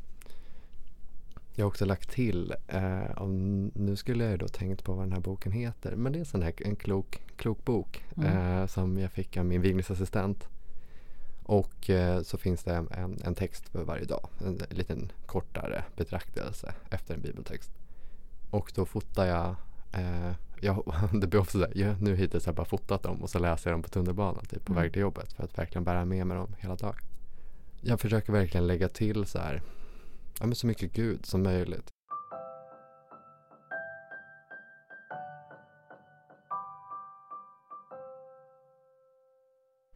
Jag 1.59 1.65
har 1.65 1.69
också 1.69 1.85
lagt 1.85 2.11
till, 2.11 2.55
eh, 2.69 3.23
om, 3.23 3.71
nu 3.75 3.97
skulle 3.97 4.25
jag 4.25 4.31
ju 4.31 4.37
då 4.37 4.49
tänkt 4.49 4.85
på 4.85 4.93
vad 4.93 5.05
den 5.05 5.12
här 5.12 5.21
boken 5.21 5.53
heter, 5.53 5.97
men 5.97 6.12
det 6.12 6.19
är 6.19 6.21
en 6.21 6.27
sån 6.27 6.43
här, 6.43 6.53
en 6.57 6.77
klok, 6.77 7.23
klok 7.37 7.65
bok 7.65 8.05
mm. 8.17 8.37
eh, 8.37 8.67
som 8.67 8.99
jag 8.99 9.12
fick 9.12 9.37
av 9.37 9.45
min 9.45 9.61
vigningsassistent. 9.61 10.49
Och 11.43 11.91
eh, 11.91 12.23
så 12.23 12.38
finns 12.38 12.65
det 12.65 12.75
en, 12.75 13.19
en 13.25 13.35
text 13.35 13.69
för 13.69 13.85
varje 13.85 14.05
dag, 14.05 14.29
en 14.47 14.61
liten 14.71 15.12
kortare 15.27 15.85
betraktelse 15.97 16.75
efter 16.91 17.15
en 17.15 17.21
bibeltext. 17.21 17.71
Och 18.50 18.73
då 18.75 18.87
fotar 18.87 19.27
jag, 19.27 19.55
eh, 19.93 20.33
jag 20.61 20.95
det 21.12 21.27
blir 21.27 21.41
ofta 21.41 21.53
sådär, 21.53 21.73
jag, 21.75 22.03
nu 22.03 22.17
hittills 22.17 22.47
har 22.47 22.50
jag 22.50 22.57
bara 22.57 22.67
fotat 22.67 23.03
dem 23.03 23.23
och 23.23 23.31
så 23.31 23.38
läser 23.38 23.71
jag 23.71 23.75
dem 23.75 23.83
på 23.83 23.88
tunnelbanan 23.88 24.45
typ 24.45 24.65
på 24.65 24.73
mm. 24.73 24.83
väg 24.83 24.93
till 24.93 25.03
jobbet 25.03 25.33
för 25.33 25.45
att 25.45 25.59
verkligen 25.59 25.85
bära 25.85 26.05
med 26.05 26.27
mig 26.27 26.37
dem 26.37 26.55
hela 26.59 26.77
dagen. 26.77 26.97
Jag 27.81 28.00
försöker 28.00 28.33
verkligen 28.33 28.67
lägga 28.67 28.88
till 28.88 29.27
så 29.27 29.38
här 29.38 29.62
ja, 30.40 30.47
men 30.47 30.54
så 30.54 30.66
mycket 30.66 30.92
Gud 30.92 31.26
som 31.26 31.42
möjligt. 31.42 31.92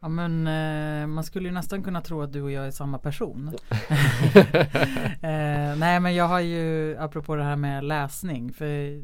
Ja 0.01 0.09
men 0.09 0.47
eh, 0.47 1.07
man 1.07 1.23
skulle 1.23 1.47
ju 1.47 1.53
nästan 1.53 1.83
kunna 1.83 2.01
tro 2.01 2.21
att 2.21 2.33
du 2.33 2.41
och 2.41 2.51
jag 2.51 2.67
är 2.67 2.71
samma 2.71 2.97
person. 2.97 3.47
eh, 5.21 5.77
nej 5.77 5.99
men 5.99 6.15
jag 6.15 6.27
har 6.27 6.39
ju, 6.39 6.97
apropå 6.97 7.35
det 7.35 7.43
här 7.43 7.55
med 7.55 7.83
läsning, 7.83 8.53
för 8.53 9.03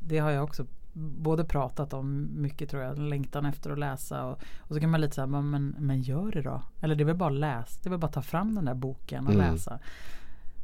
det 0.00 0.18
har 0.18 0.30
jag 0.30 0.44
också 0.44 0.66
både 0.92 1.44
pratat 1.44 1.92
om 1.92 2.28
mycket 2.42 2.70
tror 2.70 2.82
jag, 2.82 2.98
längtan 2.98 3.46
efter 3.46 3.70
att 3.70 3.78
läsa 3.78 4.24
och, 4.24 4.42
och 4.58 4.74
så 4.74 4.80
kan 4.80 4.90
man 4.90 5.00
lite 5.00 5.14
säga, 5.14 5.26
men, 5.26 5.74
men 5.78 6.02
gör 6.02 6.32
det 6.32 6.42
då. 6.42 6.62
Eller 6.80 6.94
det 6.94 7.02
är 7.02 7.06
väl 7.06 7.16
bara 7.16 7.30
läs, 7.30 7.78
det 7.78 7.88
är 7.88 7.90
väl 7.90 7.98
bara 7.98 8.12
ta 8.12 8.22
fram 8.22 8.54
den 8.54 8.64
där 8.64 8.74
boken 8.74 9.26
och 9.26 9.34
mm. 9.34 9.52
läsa. 9.52 9.78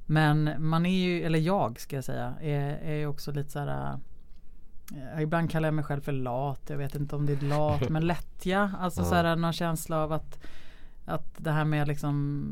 Men 0.06 0.50
man 0.58 0.86
är 0.86 1.04
ju, 1.04 1.22
eller 1.22 1.38
jag 1.38 1.80
ska 1.80 1.96
jag 1.96 2.04
säga, 2.04 2.34
är, 2.40 2.78
är 2.84 3.06
också 3.06 3.32
lite 3.32 3.50
så 3.50 3.58
här 3.58 3.98
äh, 5.14 5.22
Ibland 5.22 5.50
kallar 5.50 5.68
jag 5.68 5.74
mig 5.74 5.84
själv 5.84 6.00
för 6.00 6.12
lat. 6.12 6.62
Jag 6.68 6.78
vet 6.78 6.94
inte 6.94 7.16
om 7.16 7.26
det 7.26 7.32
är 7.32 7.40
lat 7.48 7.88
men 7.88 8.06
lättja. 8.06 8.70
Alltså 8.80 9.00
ja. 9.00 9.04
så 9.04 9.14
här 9.14 9.36
någon 9.36 9.52
känsla 9.52 9.98
av 9.98 10.12
att 10.12 10.38
att 11.08 11.34
det 11.36 11.50
här 11.50 11.64
med 11.64 11.88
liksom 11.88 12.46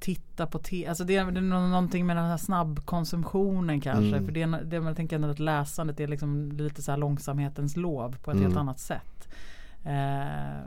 titta 0.00 0.46
på 0.46 0.58
te, 0.58 0.86
alltså 0.86 1.04
det 1.04 1.16
är, 1.16 1.30
det 1.30 1.40
är 1.40 1.42
någonting 1.42 2.06
med 2.06 2.16
den 2.16 2.24
här 2.24 2.36
snabbkonsumtionen 2.36 3.80
kanske. 3.80 4.16
Mm. 4.16 4.24
För 4.24 4.32
det, 4.32 4.46
det 4.64 4.80
man 4.80 4.94
tänker 4.94 5.16
ändå 5.16 5.28
att 5.28 5.38
läsandet 5.38 6.00
är 6.00 6.08
liksom 6.08 6.52
lite 6.52 6.82
så 6.82 6.90
här 6.90 6.98
långsamhetens 6.98 7.76
lov 7.76 8.16
på 8.22 8.30
ett 8.30 8.36
mm. 8.36 8.46
helt 8.46 8.56
annat 8.56 8.80
sätt. 8.80 9.28
Eh, 9.84 10.62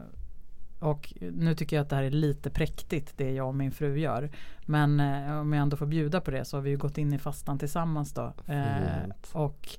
och 0.82 1.14
nu 1.20 1.56
tycker 1.56 1.76
jag 1.76 1.84
att 1.84 1.90
det 1.90 1.96
här 1.96 2.04
är 2.04 2.12
lite 2.12 2.50
präktigt 2.50 3.18
det 3.18 3.32
jag 3.32 3.48
och 3.48 3.56
min 3.56 3.72
fru 3.72 4.00
gör. 4.00 4.30
Men 4.66 5.00
eh, 5.00 5.40
om 5.40 5.54
jag 5.54 5.62
ändå 5.62 5.78
får 5.78 5.86
bjuda 5.86 6.22
på 6.22 6.32
det 6.32 6.46
så 6.46 6.58
har 6.58 6.62
vi 6.62 6.70
ju 6.70 6.78
gått 6.78 6.98
in 6.98 7.14
i 7.14 7.18
fastan 7.18 7.60
tillsammans 7.60 8.14
då. 8.14 8.34
Eh, 8.48 9.32
och 9.32 9.70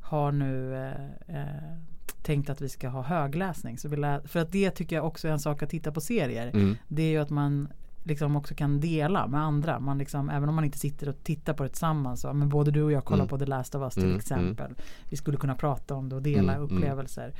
har 0.00 0.32
nu 0.32 0.74
eh, 0.76 1.40
eh, 1.40 1.76
tänkt 2.22 2.50
att 2.50 2.60
vi 2.60 2.68
ska 2.68 2.88
ha 2.88 3.02
högläsning. 3.02 3.78
Så 3.78 3.88
vi 3.88 3.96
lä- 3.96 4.20
för 4.24 4.40
att 4.40 4.52
det 4.52 4.70
tycker 4.70 4.96
jag 4.96 5.06
också 5.06 5.28
är 5.28 5.32
en 5.32 5.40
sak 5.40 5.62
att 5.62 5.70
titta 5.70 5.92
på 5.92 6.00
serier. 6.00 6.50
Mm. 6.54 6.76
Det 6.88 7.02
är 7.02 7.10
ju 7.10 7.18
att 7.18 7.30
man 7.30 7.68
liksom 8.04 8.36
också 8.36 8.54
kan 8.54 8.80
dela 8.80 9.26
med 9.26 9.40
andra. 9.40 9.80
Man 9.80 9.98
liksom, 9.98 10.30
även 10.30 10.48
om 10.48 10.54
man 10.54 10.64
inte 10.64 10.78
sitter 10.78 11.08
och 11.08 11.24
tittar 11.24 11.54
på 11.54 11.62
det 11.62 11.68
tillsammans. 11.68 12.20
Så, 12.20 12.32
men 12.32 12.48
både 12.48 12.70
du 12.70 12.82
och 12.82 12.92
jag 12.92 13.04
kollar 13.04 13.24
mm. 13.24 13.28
på 13.28 13.38
The 13.38 13.46
Last 13.46 13.74
of 13.74 13.82
Us 13.82 13.94
till 13.94 14.02
mm, 14.02 14.10
mm. 14.10 14.20
exempel. 14.20 14.74
Vi 15.10 15.16
skulle 15.16 15.36
kunna 15.36 15.54
prata 15.54 15.94
om 15.94 16.08
det 16.08 16.16
och 16.16 16.22
dela 16.22 16.54
mm, 16.54 16.64
mm. 16.64 16.76
upplevelser. 16.76 17.32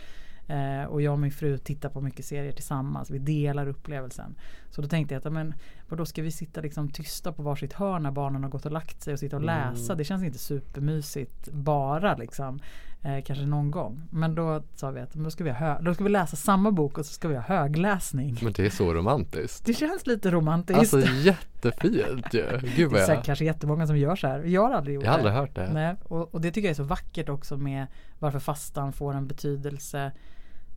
Eh, 0.49 0.85
och 0.85 1.03
jag 1.03 1.13
och 1.13 1.19
min 1.19 1.31
fru 1.31 1.59
tittar 1.59 1.89
på 1.89 2.01
mycket 2.01 2.25
serier 2.25 2.53
tillsammans. 2.53 3.11
Vi 3.11 3.19
delar 3.19 3.69
upplevelsen. 3.69 4.35
Så 4.71 4.83
då 4.83 4.89
tänkte 4.89 5.15
jag 5.15 5.27
att 5.27 5.33
men, 5.33 5.55
då 5.89 6.07
ska 6.07 6.23
vi 6.23 6.31
sitta 6.31 6.61
liksom 6.61 6.91
tysta 6.91 7.33
på 7.33 7.43
varsitt 7.43 7.73
hörn 7.73 8.03
när 8.03 8.11
barnen 8.11 8.43
har 8.43 8.51
gått 8.51 8.67
och 8.67 8.73
lagt 8.73 9.03
sig 9.03 9.13
och 9.13 9.19
sitta 9.19 9.37
och 9.37 9.43
mm. 9.43 9.57
läsa. 9.57 9.93
Mm. 9.93 9.99
Det 9.99 10.05
känns 10.05 10.23
inte 10.23 10.39
supermysigt 10.39 11.49
bara 11.53 12.17
liksom. 12.17 12.61
Eh, 13.03 13.25
kanske 13.25 13.47
någon 13.47 13.71
gång. 13.71 14.03
Men 14.11 14.35
då 14.35 14.63
sa 14.75 14.91
vi 14.91 15.01
att 15.01 15.13
då 15.13 15.31
ska 15.31 15.45
vi, 15.45 15.51
ha 15.51 15.81
då 15.81 15.95
ska 15.95 16.05
vi 16.05 16.11
läsa 16.11 16.37
samma 16.37 16.71
bok 16.71 16.99
och 16.99 17.07
så 17.07 17.13
ska 17.13 17.29
vi 17.29 17.35
ha 17.35 17.43
högläsning. 17.43 18.39
Men 18.43 18.53
det 18.53 18.67
är 18.67 18.71
så 18.71 18.95
romantiskt. 18.95 19.67
Det 19.67 19.75
känns 19.75 20.07
lite 20.07 20.31
romantiskt. 20.31 20.79
Alltså 20.79 21.01
jättefint 21.01 22.35
ju. 22.35 22.41
Ja. 22.41 22.59
Gud 22.77 22.91
vad 22.93 23.01
jag... 23.01 23.09
Det 23.09 23.13
är 23.13 23.23
kanske 23.23 23.45
jättemånga 23.45 23.87
som 23.87 23.99
gör 23.99 24.17
så 24.17 24.27
här. 24.27 24.41
Jag 24.41 24.63
har 24.63 24.75
aldrig 24.75 24.95
gjort 24.95 25.05
det. 25.05 25.07
Jag 25.07 25.13
har 25.13 25.19
aldrig 25.19 25.35
hört 25.35 25.55
det. 25.55 25.71
Nej. 25.73 25.97
Och, 26.05 26.35
och 26.35 26.41
det 26.41 26.51
tycker 26.51 26.69
jag 26.69 26.71
är 26.71 26.75
så 26.75 26.83
vackert 26.83 27.29
också 27.29 27.57
med 27.57 27.87
varför 28.19 28.39
fastan 28.39 28.93
får 28.93 29.15
en 29.15 29.27
betydelse 29.27 30.13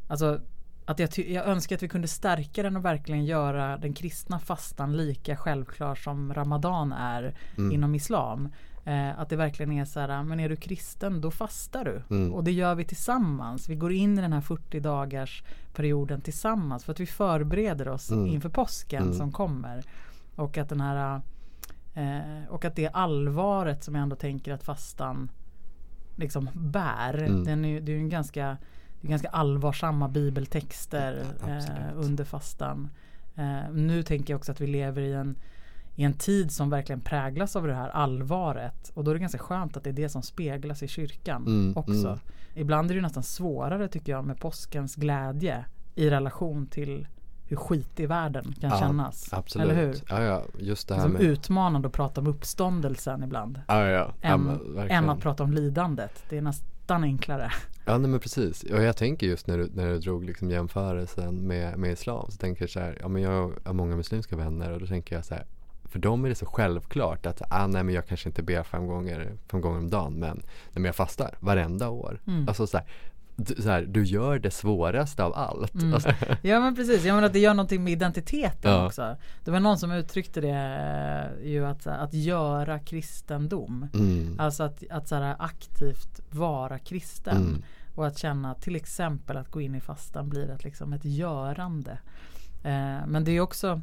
Alltså 0.10 0.42
att 0.86 1.00
jag, 1.00 1.10
jag 1.18 1.48
önskar 1.48 1.76
att 1.76 1.84
vi 1.84 1.88
kunde 1.88 2.08
stärka 2.08 2.64
den 2.64 2.78
och 2.78 2.86
verkligen 2.86 3.26
göra 3.26 3.78
den 3.78 3.94
kristna 3.94 4.40
fastan 4.40 4.98
lika 4.98 5.38
självklar 5.38 5.96
som 5.96 6.34
Ramadan 6.34 6.92
är 6.92 7.36
mm. 7.58 7.72
inom 7.72 7.96
Islam. 7.96 8.50
Eh, 8.86 9.20
att 9.20 9.30
det 9.30 9.36
verkligen 9.36 9.72
är 9.72 9.86
så 9.86 10.00
här, 10.00 10.24
men 10.24 10.40
är 10.40 10.50
du 10.50 10.56
kristen 10.56 11.22
då 11.22 11.32
fastar 11.32 11.86
du. 11.86 12.16
Mm. 12.16 12.34
Och 12.34 12.44
det 12.44 12.52
gör 12.52 12.76
vi 12.76 12.86
tillsammans. 12.86 13.70
Vi 13.70 13.76
går 13.76 13.92
in 13.92 14.18
i 14.18 14.22
den 14.22 14.34
här 14.34 14.42
40 14.42 14.80
dagars 14.80 15.44
perioden 15.74 16.22
tillsammans 16.22 16.86
för 16.86 16.92
att 16.92 17.00
vi 17.00 17.06
förbereder 17.06 17.88
oss 17.88 18.12
mm. 18.12 18.28
inför 18.28 18.50
påsken 18.50 19.04
mm. 19.04 19.14
som 19.14 19.32
kommer. 19.32 19.84
Och 20.36 20.58
att 20.58 20.70
den 20.70 20.82
här 20.82 21.22
eh, 21.94 22.50
och 22.50 22.66
att 22.66 22.76
det 22.76 22.88
allvaret 22.88 23.84
som 23.84 23.96
jag 23.96 24.02
ändå 24.02 24.16
tänker 24.16 24.54
att 24.54 24.64
fastan 24.64 25.32
liksom 26.16 26.50
bär. 26.54 27.24
Mm. 27.24 27.44
Den 27.44 27.66
är, 27.66 27.82
det 27.82 27.92
är 27.92 27.96
ju 27.96 28.02
en 28.02 28.10
ganska 28.10 28.58
det 29.02 29.08
är 29.08 29.10
ganska 29.10 29.30
allvarsamma 29.30 30.08
bibeltexter 30.08 31.26
eh, 31.48 31.92
under 31.96 32.24
fastan. 32.24 32.90
Eh, 33.36 33.72
nu 33.74 34.04
tänker 34.04 34.34
jag 34.34 34.38
också 34.38 34.52
att 34.52 34.62
vi 34.62 34.68
lever 34.68 35.02
i 35.02 35.14
en, 35.14 35.36
i 35.96 36.04
en 36.04 36.14
tid 36.14 36.52
som 36.52 36.70
verkligen 36.70 37.02
präglas 37.02 37.56
av 37.56 37.68
det 37.68 37.74
här 37.74 37.90
allvaret. 37.90 38.92
Och 38.94 39.04
då 39.04 39.12
är 39.12 39.16
det 39.16 39.20
ganska 39.20 39.38
skönt 39.38 39.78
att 39.78 39.84
det 39.84 39.90
är 39.90 39.94
det 39.94 40.10
som 40.10 40.22
speglas 40.22 40.84
i 40.84 40.88
kyrkan 40.88 41.46
mm, 41.46 41.78
också. 41.78 42.08
Mm. 42.08 42.20
Ibland 42.56 42.92
är 42.92 42.96
det 42.96 43.02
nästan 43.02 43.24
svårare 43.24 43.88
tycker 43.88 44.12
jag 44.12 44.26
med 44.26 44.40
påskens 44.40 44.96
glädje 44.96 45.66
i 45.96 46.10
relation 46.10 46.68
till 46.68 47.08
hur 47.50 47.58
skit 47.58 48.00
i 48.00 48.06
världen 48.06 48.56
kan 48.62 48.70
ja, 48.70 48.80
kännas. 48.80 49.34
Absolut. 49.34 49.70
Eller 49.70 49.86
hur? 49.86 49.96
Ja, 50.10 50.22
ja, 50.22 50.44
just 50.58 50.88
det 50.88 50.96
här 50.96 51.02
som 51.02 51.12
med... 51.12 51.22
utmanande 51.22 51.88
att 51.88 51.94
prata 51.94 52.22
om 52.22 52.28
uppståndelsen 52.28 53.24
ibland. 53.24 53.62
Ja, 53.68 53.88
ja. 53.88 54.14
Än, 54.22 54.60
ja, 54.76 54.88
än 54.88 55.10
att 55.10 55.20
prata 55.20 55.44
om 55.44 55.54
lidandet. 55.54 56.24
Det 56.30 56.38
är 56.38 56.42
nästan 56.42 56.68
enklare. 56.96 57.52
Ja 57.86 57.98
nej, 57.98 58.10
men 58.10 58.20
precis. 58.20 58.64
Och 58.64 58.84
jag 58.84 58.98
tänker 58.98 59.28
just 59.28 59.48
när 59.48 59.58
du, 59.58 59.70
när 59.74 59.90
du 59.90 60.00
drog 60.00 60.26
liksom 60.26 60.52
jämförelsen 60.52 61.48
med, 61.48 61.78
med 61.78 61.92
islam 61.92 62.32
så 62.32 62.38
tänker 62.38 62.64
jag 62.64 62.70
så 62.70 62.80
här, 62.80 62.98
ja 63.02 63.08
men 63.08 63.22
jag 63.22 63.54
har 63.64 63.74
många 63.74 63.96
muslimska 63.96 64.36
vänner 64.36 64.72
och 64.72 64.80
då 64.80 64.88
tänker 64.88 65.16
jag 65.16 65.26
så 65.26 65.34
här, 65.34 65.46
för 65.84 66.00
dem 66.00 66.26
är 66.26 66.30
det 66.30 66.36
så 66.36 66.46
självklart 66.46 67.26
att 67.26 67.42
ah, 67.50 67.68
nej, 67.68 67.84
men 67.84 67.96
jag 67.96 68.08
kanske 68.08 68.30
inte 68.30 68.44
ber 68.44 68.64
fem 68.64 68.88
gånger, 68.88 69.34
fem 69.52 69.62
gånger 69.62 69.78
om 69.78 69.90
dagen 69.90 70.14
men, 70.14 70.38
nej, 70.38 70.46
men 70.74 70.86
jag 70.86 70.96
fastar 70.96 71.38
varenda 71.40 71.90
år. 71.90 72.22
Mm. 72.28 72.48
Alltså 72.48 72.68
så 72.68 72.78
här, 72.78 72.88
du, 73.40 73.62
så 73.62 73.70
här, 73.70 73.82
du 73.82 74.04
gör 74.04 74.40
det 74.40 74.52
svåraste 74.52 75.24
av 75.24 75.34
allt. 75.36 75.76
Mm. 75.76 75.94
Alltså. 75.94 76.10
Ja 76.42 76.60
men 76.60 76.76
precis, 76.76 77.06
jag 77.06 77.16
menar 77.16 77.28
att 77.28 77.34
det 77.34 77.40
gör 77.40 77.54
någonting 77.54 77.84
med 77.84 77.94
identiteten 77.94 78.72
ja. 78.72 78.86
också. 78.86 79.16
Det 79.44 79.52
var 79.52 79.60
någon 79.60 79.78
som 79.78 79.92
uttryckte 79.92 80.42
det 80.42 81.32
eh, 81.42 81.52
ju 81.52 81.66
att, 81.66 81.88
att 81.88 82.14
göra 82.14 82.80
kristendom. 82.80 83.88
Mm. 83.94 84.36
Alltså 84.40 84.64
att, 84.64 84.84
att 84.90 85.08
så 85.08 85.16
här, 85.16 85.36
aktivt 85.40 86.22
vara 86.30 86.80
kristen. 86.80 87.38
Mm. 87.38 87.64
Och 87.96 88.08
att 88.08 88.18
känna 88.18 88.54
till 88.54 88.76
exempel 88.76 89.38
att 89.38 89.52
gå 89.52 89.62
in 89.62 89.76
i 89.76 89.82
fastan 89.82 90.30
blir 90.30 90.50
ett, 90.50 90.64
liksom 90.64 90.94
ett 90.94 91.06
görande. 91.06 91.92
Eh, 92.64 93.08
men 93.08 93.24
det 93.24 93.32
är 93.32 93.42
också, 93.42 93.82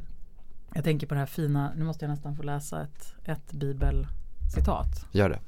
jag 0.73 0.83
tänker 0.83 1.07
på 1.07 1.13
det 1.13 1.19
här 1.19 1.27
fina, 1.27 1.73
nu 1.75 1.83
måste 1.85 2.05
jag 2.05 2.09
nästan 2.09 2.35
få 2.35 2.43
läsa 2.43 2.81
ett, 2.81 3.13
ett 3.23 3.51
bibelcitat. 3.51 5.05
Gör 5.11 5.29
det. 5.29 5.39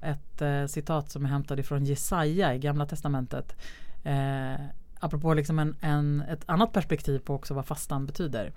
Ett 0.00 0.42
eh, 0.42 0.66
citat 0.66 1.10
som 1.10 1.24
är 1.24 1.28
hämtat 1.28 1.58
ifrån 1.58 1.84
Jesaja 1.84 2.54
i 2.54 2.58
Gamla 2.58 2.86
Testamentet. 2.86 3.56
Eh, 4.04 4.60
apropå 5.00 5.34
liksom 5.34 5.58
en, 5.58 5.76
en, 5.80 6.20
ett 6.20 6.42
annat 6.46 6.72
perspektiv 6.72 7.18
på 7.18 7.34
också 7.34 7.54
vad 7.54 7.66
fastan 7.66 8.06
betyder. 8.06 8.52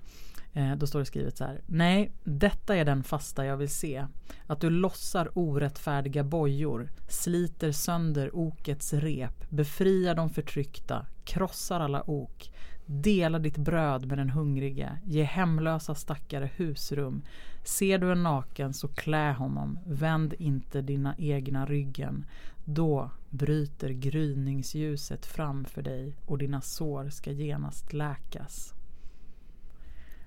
Eh, 0.52 0.72
då 0.76 0.86
står 0.86 0.98
det 0.98 1.04
skrivet 1.04 1.36
så 1.36 1.44
här. 1.44 1.60
Nej, 1.66 2.12
detta 2.24 2.76
är 2.76 2.84
den 2.84 3.02
fasta 3.02 3.46
jag 3.46 3.56
vill 3.56 3.68
se. 3.68 4.06
Att 4.46 4.60
du 4.60 4.70
lossar 4.70 5.30
orättfärdiga 5.34 6.24
bojor, 6.24 6.90
sliter 7.08 7.72
sönder 7.72 8.36
okets 8.36 8.92
rep, 8.92 9.50
befriar 9.50 10.14
de 10.14 10.30
förtryckta, 10.30 11.06
krossar 11.24 11.80
alla 11.80 12.10
ok, 12.10 12.50
Dela 12.86 13.38
ditt 13.38 13.56
bröd 13.56 14.06
med 14.06 14.18
den 14.18 14.30
hungrige, 14.30 14.98
ge 15.04 15.22
hemlösa 15.22 15.94
stackare 15.94 16.50
husrum. 16.56 17.22
Ser 17.64 17.98
du 17.98 18.12
en 18.12 18.22
naken 18.22 18.74
så 18.74 18.88
klä 18.88 19.32
honom, 19.32 19.78
vänd 19.86 20.34
inte 20.38 20.82
dina 20.82 21.14
egna 21.18 21.66
ryggen. 21.66 22.26
Då 22.64 23.10
bryter 23.30 23.88
gryningsljuset 23.88 25.26
framför 25.26 25.82
dig 25.82 26.16
och 26.26 26.38
dina 26.38 26.60
sår 26.60 27.08
ska 27.08 27.30
genast 27.30 27.92
läkas. 27.92 28.74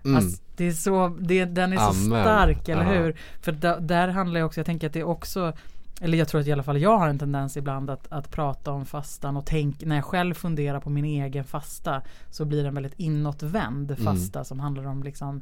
Mm. 0.04 0.16
Alltså, 0.16 0.44
det 0.56 0.66
är 0.66 0.72
så, 0.72 1.18
det, 1.20 1.46
den 1.46 1.74
är 1.74 1.78
Amen. 1.78 1.94
så 1.94 2.06
stark, 2.06 2.70
eller 2.70 2.82
Aha. 2.82 2.94
hur? 2.94 3.20
För 3.42 3.52
da, 3.52 3.80
där 3.80 4.08
handlar 4.08 4.40
det 4.40 4.46
också, 4.46 4.60
jag 4.60 4.66
tänker 4.66 4.88
att 4.88 4.94
det 4.94 5.00
är 5.00 5.08
också 5.08 5.54
eller 6.02 6.18
jag 6.18 6.28
tror 6.28 6.42
att 6.42 6.48
i 6.48 6.52
alla 6.52 6.64
fall 6.64 6.82
jag 6.82 6.98
har 6.98 7.08
en 7.08 7.20
tendens 7.20 7.58
ibland 7.58 7.90
att, 7.90 8.08
att 8.10 8.32
prata 8.32 8.72
om 8.72 8.86
fastan 8.86 9.38
och 9.38 9.46
tänk 9.46 9.86
när 9.86 9.96
jag 9.96 10.06
själv 10.06 10.34
funderar 10.34 10.80
på 10.80 10.90
min 10.90 11.06
egen 11.06 11.44
fasta 11.44 12.02
så 12.30 12.46
blir 12.46 12.62
det 12.62 12.68
en 12.68 12.74
väldigt 12.74 13.00
inåtvänd 13.00 13.92
mm. 13.92 14.04
fasta 14.04 14.40
mm. 14.40 14.46
som 14.46 14.60
handlar 14.60 14.88
om 14.88 15.04
liksom 15.04 15.42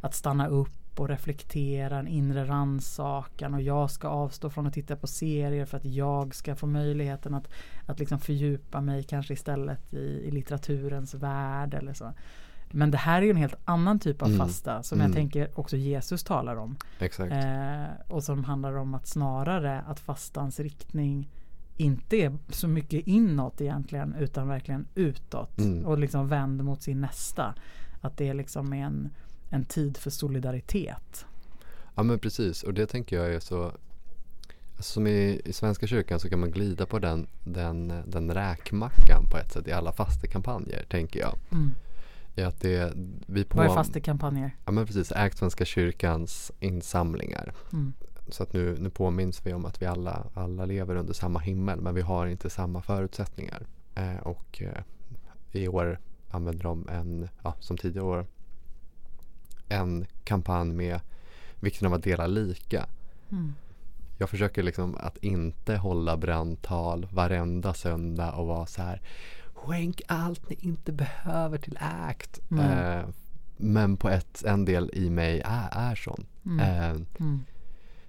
att 0.00 0.14
stanna 0.14 0.48
upp 0.48 0.85
och 1.00 1.08
reflektera, 1.08 1.98
en 1.98 2.08
inre 2.08 2.44
rannsakan 2.44 3.54
och 3.54 3.62
jag 3.62 3.90
ska 3.90 4.08
avstå 4.08 4.50
från 4.50 4.66
att 4.66 4.74
titta 4.74 4.96
på 4.96 5.06
serier 5.06 5.64
för 5.64 5.76
att 5.76 5.84
jag 5.84 6.34
ska 6.34 6.56
få 6.56 6.66
möjligheten 6.66 7.34
att, 7.34 7.48
att 7.86 7.98
liksom 7.98 8.18
fördjupa 8.18 8.80
mig 8.80 9.02
kanske 9.02 9.34
istället 9.34 9.94
i, 9.94 9.96
i 9.98 10.30
litteraturens 10.30 11.14
värld 11.14 11.74
eller 11.74 11.92
så. 11.92 12.12
Men 12.70 12.90
det 12.90 12.98
här 12.98 13.22
är 13.22 13.22
ju 13.22 13.30
en 13.30 13.36
helt 13.36 13.58
annan 13.64 13.98
typ 13.98 14.22
av 14.22 14.28
mm. 14.28 14.38
fasta 14.38 14.82
som 14.82 15.00
mm. 15.00 15.10
jag 15.10 15.16
tänker 15.16 15.60
också 15.60 15.76
Jesus 15.76 16.24
talar 16.24 16.56
om. 16.56 16.76
Exakt. 16.98 17.32
Eh, 17.32 18.14
och 18.14 18.24
som 18.24 18.44
handlar 18.44 18.76
om 18.76 18.94
att 18.94 19.06
snarare 19.06 19.80
att 19.80 20.00
fastans 20.00 20.60
riktning 20.60 21.30
inte 21.76 22.16
är 22.16 22.38
så 22.48 22.68
mycket 22.68 23.06
inåt 23.06 23.60
egentligen 23.60 24.14
utan 24.14 24.48
verkligen 24.48 24.86
utåt 24.94 25.58
mm. 25.58 25.86
och 25.86 25.98
liksom 25.98 26.28
vänd 26.28 26.64
mot 26.64 26.82
sin 26.82 27.00
nästa. 27.00 27.54
Att 28.00 28.16
det 28.16 28.34
liksom 28.34 28.72
är 28.72 28.84
en, 28.84 29.10
en 29.50 29.64
tid 29.64 29.96
för 29.96 30.10
solidaritet. 30.10 31.26
Ja 31.94 32.02
men 32.02 32.18
precis 32.18 32.62
och 32.62 32.74
det 32.74 32.86
tänker 32.86 33.16
jag 33.16 33.34
är 33.34 33.40
så 33.40 33.64
alltså 33.64 33.78
Som 34.78 35.06
i, 35.06 35.40
i 35.44 35.52
Svenska 35.52 35.86
kyrkan 35.86 36.20
så 36.20 36.28
kan 36.28 36.40
man 36.40 36.50
glida 36.50 36.86
på 36.86 36.98
den, 36.98 37.26
den, 37.44 38.02
den 38.06 38.34
räkmackan 38.34 39.24
på 39.30 39.36
ett 39.36 39.52
sätt 39.52 39.68
i 39.68 39.72
alla 39.72 39.92
fastekampanjer 39.92 40.84
tänker 40.88 41.20
jag. 41.20 41.34
Mm 41.52 41.74
är 42.36 42.46
att 42.46 42.60
det 42.60 42.92
vi 43.26 43.44
på... 43.44 43.56
Vad 43.56 43.66
är 43.66 43.74
fastekampanjer? 43.74 44.56
Ja 44.64 44.72
men 44.72 44.86
precis, 44.86 45.12
ägt 45.12 45.38
Svenska 45.38 45.64
kyrkans 45.64 46.52
insamlingar. 46.60 47.54
Mm. 47.72 47.92
Så 48.28 48.42
att 48.42 48.52
nu, 48.52 48.76
nu 48.80 48.90
påminns 48.90 49.46
vi 49.46 49.52
om 49.52 49.64
att 49.64 49.82
vi 49.82 49.86
alla, 49.86 50.26
alla 50.34 50.64
lever 50.64 50.96
under 50.96 51.14
samma 51.14 51.38
himmel 51.38 51.80
men 51.80 51.94
vi 51.94 52.00
har 52.00 52.26
inte 52.26 52.50
samma 52.50 52.82
förutsättningar. 52.82 53.66
Eh, 53.94 54.16
och 54.16 54.62
eh, 54.62 54.82
i 55.52 55.68
år 55.68 55.98
använder 56.30 56.64
de 56.64 56.88
en, 56.88 57.28
ja, 57.42 57.54
som 57.60 57.78
tidigare 57.78 58.06
år, 58.06 58.26
en 59.68 60.06
kampanj 60.24 60.72
med 60.72 61.00
vikten 61.60 61.86
av 61.86 61.94
att 61.94 62.02
dela 62.02 62.26
lika. 62.26 62.86
Mm. 63.30 63.54
Jag 64.18 64.30
försöker 64.30 64.62
liksom 64.62 64.94
att 65.00 65.16
inte 65.16 65.76
hålla 65.76 66.16
brandtal 66.16 67.06
varenda 67.12 67.74
söndag 67.74 68.32
och 68.32 68.46
vara 68.46 68.66
så 68.66 68.82
här 68.82 69.00
skänk 69.54 70.02
allt 70.08 70.48
ni 70.50 70.56
inte 70.60 70.92
behöver 70.92 71.58
till 71.58 71.78
ACT. 71.80 72.40
Mm. 72.50 72.64
Eh, 72.64 73.04
men 73.56 73.96
på 73.96 74.08
ett, 74.08 74.44
en 74.44 74.64
del 74.64 74.90
i 74.92 75.10
mig 75.10 75.42
är, 75.44 75.68
är 75.72 75.94
sån. 75.94 76.26
Mm. 76.46 76.60
Eh, 76.60 76.90
mm. 77.20 77.44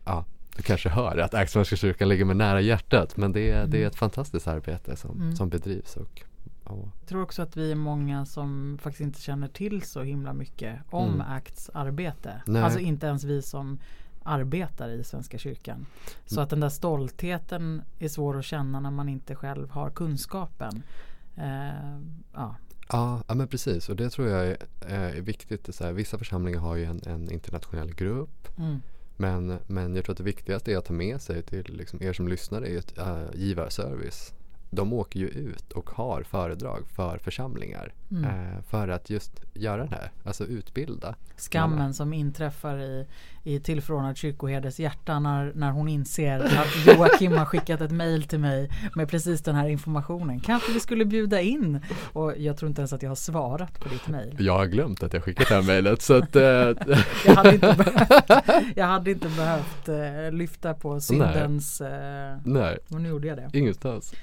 Ja, 0.04 0.26
du 0.56 0.64
kanske 0.64 0.90
hör 0.90 1.18
att 1.18 1.34
ACT 1.34 1.52
Svenska 1.52 1.76
kyrkan 1.76 2.10
ligger 2.10 2.26
mig 2.26 2.36
nära 2.36 2.62
hjärtat 2.62 3.18
men 3.18 3.32
det, 3.32 3.52
är, 3.52 3.68
det 3.68 3.78
är 3.78 3.82
mm. 3.82 3.88
ett 3.88 3.96
fantastiskt 3.96 4.48
arbete 4.48 4.96
som, 4.96 5.22
mm. 5.22 5.36
som 5.36 5.50
bedrivs. 5.50 5.96
Och, 5.96 6.24
Jag 6.70 7.08
tror 7.08 7.22
också 7.22 7.42
att 7.42 7.58
vi 7.58 7.72
är 7.72 7.76
många 7.76 8.26
som 8.26 8.78
faktiskt 8.82 9.02
inte 9.02 9.22
känner 9.22 9.48
till 9.48 9.82
så 9.82 10.04
himla 10.04 10.34
mycket 10.34 10.80
om 10.90 11.14
mm. 11.14 11.28
ACTs 11.30 11.70
arbete. 11.74 12.42
Nej. 12.46 12.64
Alltså 12.64 12.80
inte 12.80 13.08
ens 13.08 13.24
vi 13.24 13.42
som 13.42 13.80
arbetar 14.24 14.90
i 14.90 15.04
Svenska 15.04 15.38
kyrkan. 15.38 15.86
Så 16.26 16.42
att 16.42 16.50
den 16.50 16.60
där 16.60 16.70
stoltheten 16.70 17.82
är 18.00 18.08
svår 18.08 18.38
att 18.38 18.46
känna 18.46 18.80
när 18.80 18.92
man 18.92 19.10
inte 19.10 19.36
själv 19.36 19.70
har 19.70 19.90
kunskapen. 19.90 20.84
Eh, 21.36 22.00
ja. 22.34 22.56
Ja, 22.90 23.24
ja, 23.28 23.36
men 23.36 23.48
precis. 23.48 23.90
Och 23.90 23.96
det 23.96 24.10
tror 24.10 24.28
jag 24.28 24.48
är, 24.48 24.58
är 24.82 25.22
viktigt. 25.22 25.76
Så 25.76 25.84
här, 25.84 25.94
vissa 25.94 26.18
församlingar 26.18 26.60
har 26.60 26.76
ju 26.76 26.86
en, 26.86 27.02
en 27.06 27.32
internationell 27.32 27.96
grupp. 27.96 28.58
Mm. 28.58 28.82
Men, 29.18 29.60
men 29.68 29.96
jag 29.96 30.06
tror 30.06 30.14
att 30.14 30.18
det 30.18 30.24
viktigaste 30.24 30.74
är 30.74 30.78
att 30.78 30.86
ta 30.86 30.94
med 30.94 31.22
sig 31.22 31.44
till 31.44 31.78
liksom, 31.78 32.04
er 32.04 32.14
som 32.14 32.28
lyssnar 32.28 32.62
är 32.62 32.78
ett 32.78 32.98
äh, 32.98 33.24
givarservice 33.34 34.34
de 34.70 34.94
åker 34.94 35.20
ju 35.20 35.28
ut 35.28 35.72
och 35.72 35.90
har 35.90 36.24
föredrag 36.24 36.88
för 36.96 37.18
församlingar 37.18 37.94
mm. 38.12 38.24
eh, 38.24 38.62
för 38.62 38.88
att 38.88 39.10
just 39.10 39.32
göra 39.54 39.86
det 39.86 39.96
här, 39.96 40.12
alltså 40.24 40.46
utbilda. 40.46 41.16
Skammen 41.38 41.94
som 41.94 42.14
inträffar 42.14 42.78
i, 42.80 43.08
i 43.44 43.60
tillförordnad 43.60 44.18
kyrkoherdes 44.18 44.80
hjärta 44.80 45.20
när, 45.20 45.52
när 45.56 45.72
hon 45.72 45.88
inser 45.88 46.40
att 46.60 46.86
Joakim 46.86 47.32
har 47.32 47.46
skickat 47.46 47.82
ett 47.82 47.92
mail 47.92 48.24
till 48.24 48.40
mig 48.40 48.70
med 48.96 49.10
precis 49.10 49.42
den 49.42 49.56
här 49.56 49.68
informationen. 49.68 50.40
Kanske 50.40 50.72
vi 50.72 50.80
skulle 50.80 51.06
bjuda 51.06 51.42
in 51.42 51.82
och 52.14 52.34
jag 52.38 52.58
tror 52.58 52.70
inte 52.70 52.82
ens 52.82 52.94
att 52.94 53.02
jag 53.02 53.10
har 53.10 53.16
svarat 53.16 53.80
på 53.80 53.90
ditt 53.90 54.08
mail. 54.08 54.36
Jag 54.40 54.58
har 54.58 54.66
glömt 54.66 55.04
att 55.04 55.14
jag 55.14 55.24
skickat 55.24 55.50
det 55.50 55.56
här 55.56 55.64
mejlet 55.64 56.02
så 56.02 56.14
att 56.14 56.36
eh, 56.36 56.44
jag, 57.26 57.36
hade 57.36 57.54
inte 57.54 57.76
behövt, 57.78 58.76
jag 58.76 58.86
hade 58.86 59.12
inte 59.12 59.30
behövt 59.30 59.90
eh, 59.90 60.32
lyfta 60.32 60.74
på 60.74 61.00
syndens 61.00 61.82
eh, 61.82 62.38
Nej. 62.44 62.78
Men 62.88 63.04
nu 63.04 63.10
gjorde 63.10 63.28
jag 63.28 63.38
det. 63.38 63.50
Ingenstans. 63.54 64.14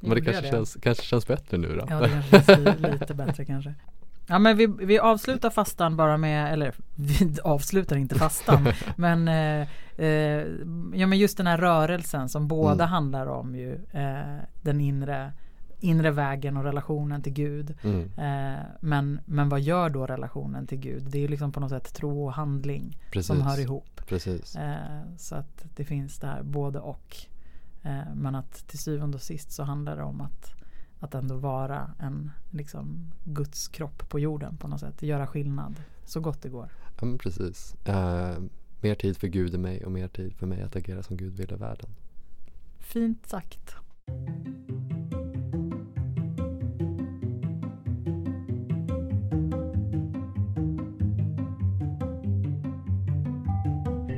Men 0.00 0.10
det 0.10 0.20
kanske, 0.20 0.42
det. 0.42 0.50
Känns, 0.50 0.76
kanske 0.82 1.04
känns 1.04 1.26
bättre 1.26 1.58
nu 1.58 1.68
då? 1.68 1.86
Ja, 1.88 2.00
det 2.00 2.08
kanske 2.08 2.54
känns 2.54 2.80
lite 3.00 3.14
bättre 3.14 3.44
kanske. 3.44 3.74
Ja 4.30 4.38
men 4.38 4.56
vi, 4.56 4.66
vi 4.66 4.98
avslutar 4.98 5.50
fastan 5.50 5.96
bara 5.96 6.16
med, 6.16 6.52
eller 6.52 6.74
vi 6.94 7.36
avslutar 7.44 7.96
inte 7.96 8.14
fastan, 8.14 8.68
men, 8.96 9.28
eh, 9.28 9.68
eh, 9.96 10.46
ja, 10.94 11.06
men 11.06 11.18
just 11.18 11.36
den 11.36 11.46
här 11.46 11.58
rörelsen 11.58 12.28
som 12.28 12.48
båda 12.48 12.84
mm. 12.84 12.88
handlar 12.88 13.26
om 13.26 13.54
ju 13.54 13.74
eh, 13.92 14.42
den 14.62 14.80
inre, 14.80 15.32
inre 15.80 16.10
vägen 16.10 16.56
och 16.56 16.64
relationen 16.64 17.22
till 17.22 17.32
Gud. 17.32 17.74
Mm. 17.82 18.10
Eh, 18.16 18.62
men, 18.80 19.20
men 19.24 19.48
vad 19.48 19.60
gör 19.60 19.90
då 19.90 20.06
relationen 20.06 20.66
till 20.66 20.78
Gud? 20.78 21.02
Det 21.10 21.24
är 21.24 21.28
liksom 21.28 21.52
på 21.52 21.60
något 21.60 21.70
sätt 21.70 21.94
tro 21.94 22.24
och 22.26 22.32
handling 22.32 22.98
Precis. 23.10 23.26
som 23.26 23.42
hör 23.42 23.60
ihop. 23.60 24.00
Precis. 24.06 24.56
Eh, 24.56 25.02
så 25.16 25.34
att 25.34 25.66
det 25.76 25.84
finns 25.84 26.18
där 26.18 26.42
både 26.42 26.78
och. 26.78 27.16
Eh, 27.82 28.14
men 28.14 28.34
att 28.34 28.68
till 28.68 28.78
syvende 28.78 29.16
och 29.16 29.22
sist 29.22 29.52
så 29.52 29.62
handlar 29.62 29.96
det 29.96 30.02
om 30.02 30.20
att, 30.20 30.52
att 31.00 31.14
ändå 31.14 31.36
vara 31.36 31.90
en 31.98 32.30
liksom, 32.50 33.10
Guds 33.24 33.68
kropp 33.68 34.08
på 34.08 34.18
jorden 34.18 34.56
på 34.56 34.68
något 34.68 34.80
sätt. 34.80 35.02
Göra 35.02 35.26
skillnad 35.26 35.82
så 36.04 36.20
gott 36.20 36.42
det 36.42 36.48
går. 36.48 36.72
Ja 37.00 37.06
men 37.06 37.18
precis. 37.18 37.76
Uh, 37.88 38.38
mer 38.80 38.94
tid 38.94 39.16
för 39.16 39.26
Gud 39.26 39.54
i 39.54 39.58
mig 39.58 39.84
och 39.84 39.92
mer 39.92 40.08
tid 40.08 40.34
för 40.36 40.46
mig 40.46 40.62
att 40.62 40.76
agera 40.76 41.02
som 41.02 41.16
Gud 41.16 41.36
vill 41.36 41.52
i 41.52 41.56
världen. 41.56 41.90
Fint 42.78 43.26
sagt. 43.26 43.74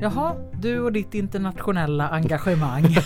Jaha, 0.02 0.36
du 0.52 0.80
och 0.80 0.92
ditt 0.92 1.14
internationella 1.14 2.08
engagemang. 2.08 2.84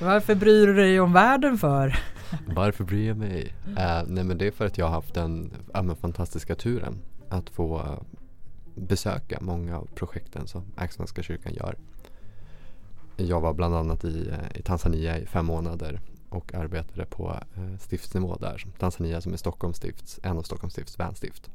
Varför 0.00 0.34
bryr 0.34 0.66
du 0.66 0.74
dig 0.74 1.00
om 1.00 1.12
världen 1.12 1.58
för? 1.58 1.98
Varför 2.46 2.84
bryr 2.84 3.08
jag 3.08 3.16
mig? 3.16 3.54
Uh, 3.68 4.02
nej 4.06 4.24
men 4.24 4.38
det 4.38 4.46
är 4.46 4.50
för 4.50 4.66
att 4.66 4.78
jag 4.78 4.86
har 4.86 4.92
haft 4.92 5.14
den 5.14 5.52
uh, 5.76 5.94
fantastiska 5.94 6.54
turen 6.54 6.98
att 7.28 7.50
få 7.50 7.78
uh, 7.78 8.00
besöka 8.74 9.38
många 9.40 9.78
av 9.78 9.88
projekten 9.94 10.46
som 10.46 10.62
Svenska 10.90 11.22
kyrkan 11.22 11.54
gör. 11.54 11.76
Jag 13.16 13.40
var 13.40 13.54
bland 13.54 13.74
annat 13.74 14.04
i, 14.04 14.28
uh, 14.28 14.58
i 14.58 14.62
Tanzania 14.62 15.18
i 15.18 15.26
fem 15.26 15.46
månader 15.46 16.00
och 16.28 16.54
arbetade 16.54 17.06
på 17.06 17.36
stiftsnivå 17.78 18.36
där. 18.36 18.64
Tanzania 18.78 19.20
som 19.20 19.32
är 19.32 19.36
Stockholms 19.36 19.76
stifts, 19.76 20.20
en 20.22 20.38
av 20.38 20.42
Stockholms 20.42 20.72
stifts 20.72 20.98
vänstift. 20.98 21.50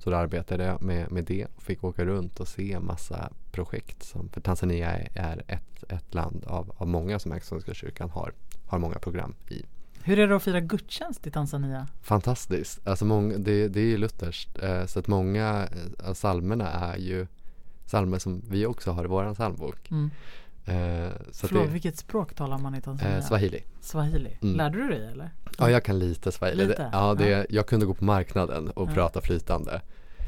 Så 0.00 0.10
då 0.10 0.16
arbetade 0.16 0.64
jag 0.64 0.82
med, 0.82 1.12
med 1.12 1.24
det 1.24 1.46
och 1.56 1.62
fick 1.62 1.84
åka 1.84 2.04
runt 2.04 2.40
och 2.40 2.48
se 2.48 2.80
massa 2.80 3.30
projekt. 3.52 4.02
Som, 4.02 4.28
för 4.28 4.40
Tanzania 4.40 4.90
är 5.14 5.42
ett, 5.46 5.84
ett 5.88 6.14
land 6.14 6.44
av, 6.46 6.72
av 6.76 6.88
många 6.88 7.18
som 7.18 7.40
Svenska 7.42 7.74
kyrkan 7.74 8.10
har, 8.10 8.32
har 8.66 8.78
många 8.78 8.98
program 8.98 9.34
i. 9.48 9.62
Hur 10.02 10.18
är 10.18 10.28
det 10.28 10.36
att 10.36 10.42
fira 10.42 10.60
gudstjänst 10.60 11.26
i 11.26 11.30
Tanzania? 11.30 11.86
Fantastiskt. 12.02 12.88
Alltså 12.88 13.04
många, 13.04 13.38
det, 13.38 13.68
det 13.68 13.80
är 13.80 13.84
ju 13.84 13.98
lutherskt. 13.98 14.58
Eh, 14.58 14.86
så 14.86 14.98
att 14.98 15.06
många 15.06 15.68
av 16.04 16.14
psalmerna 16.14 16.68
är 16.70 16.96
ju 16.96 17.26
psalmer 17.86 18.18
som 18.18 18.42
vi 18.48 18.66
också 18.66 18.90
har 18.90 19.04
i 19.04 19.08
vår 19.08 19.34
psalmbok. 19.34 19.90
Mm. 19.90 20.10
Eh, 20.64 21.10
så 21.32 21.48
Förlåt, 21.48 21.66
det, 21.66 21.72
vilket 21.72 21.96
språk 21.96 22.34
talar 22.34 22.58
man 22.58 22.74
i 22.74 22.80
Tanzania? 22.80 23.16
Eh, 23.16 23.24
swahili. 23.24 23.64
Swahili. 23.80 24.38
Mm. 24.42 24.56
Lärde 24.56 24.78
du 24.78 24.88
dig 24.88 25.06
eller? 25.06 25.30
Ja, 25.58 25.70
jag 25.70 25.84
kan 25.84 25.98
lite 25.98 26.32
swahili. 26.32 26.66
Lite? 26.66 26.90
Ja, 26.92 27.14
det, 27.14 27.28
ja. 27.28 27.44
Jag 27.48 27.66
kunde 27.66 27.86
gå 27.86 27.94
på 27.94 28.04
marknaden 28.04 28.70
och 28.70 28.90
ja. 28.90 28.94
prata 28.94 29.20
flytande. 29.20 29.80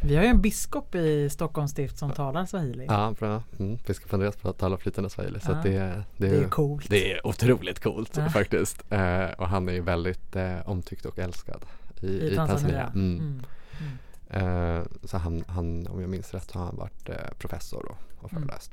Vi 0.05 0.17
har 0.17 0.23
ju 0.23 0.29
en 0.29 0.41
biskop 0.41 0.95
i 0.95 1.31
Stockholms 1.31 1.71
stift 1.71 1.99
som 1.99 2.11
talar 2.11 2.47
swahili. 2.47 2.87
Ja, 2.89 3.15
bra. 3.19 3.43
Mm, 3.59 3.79
biskop 3.87 4.15
Andreas 4.15 4.37
talar 4.59 4.77
flytande 4.77 5.11
swahili. 5.11 5.41
Så 5.41 5.51
ja. 5.51 5.61
det, 5.63 6.05
det, 6.17 6.29
det, 6.29 6.37
är 6.37 6.49
coolt. 6.49 6.91
Det 6.91 7.13
är 7.13 7.27
otroligt 7.27 7.81
coolt 7.81 8.17
ja. 8.17 8.29
faktiskt. 8.29 8.85
Eh, 8.93 9.25
och 9.25 9.49
han 9.49 9.69
är 9.69 9.73
ju 9.73 9.81
väldigt 9.81 10.37
eh, 10.37 10.69
omtyckt 10.69 11.07
och 11.07 11.19
älskad 11.19 11.65
i, 12.01 12.07
i, 12.07 12.33
i 12.33 12.37
Tanzania. 12.37 12.47
Tanzania. 12.47 12.87
Mm. 12.95 13.19
Mm. 13.19 13.43
mm. 13.81 14.79
Eh, 14.79 14.85
så 15.05 15.17
han, 15.17 15.45
han, 15.49 15.87
om 15.87 16.01
jag 16.01 16.11
minns 16.11 16.35
rätt, 16.35 16.51
har 16.51 16.65
han 16.65 16.77
varit 16.77 17.09
eh, 17.09 17.17
professor 17.39 17.89
och, 17.89 18.25
och 18.25 18.33
mm. 18.33 18.43
föreläst. 18.43 18.73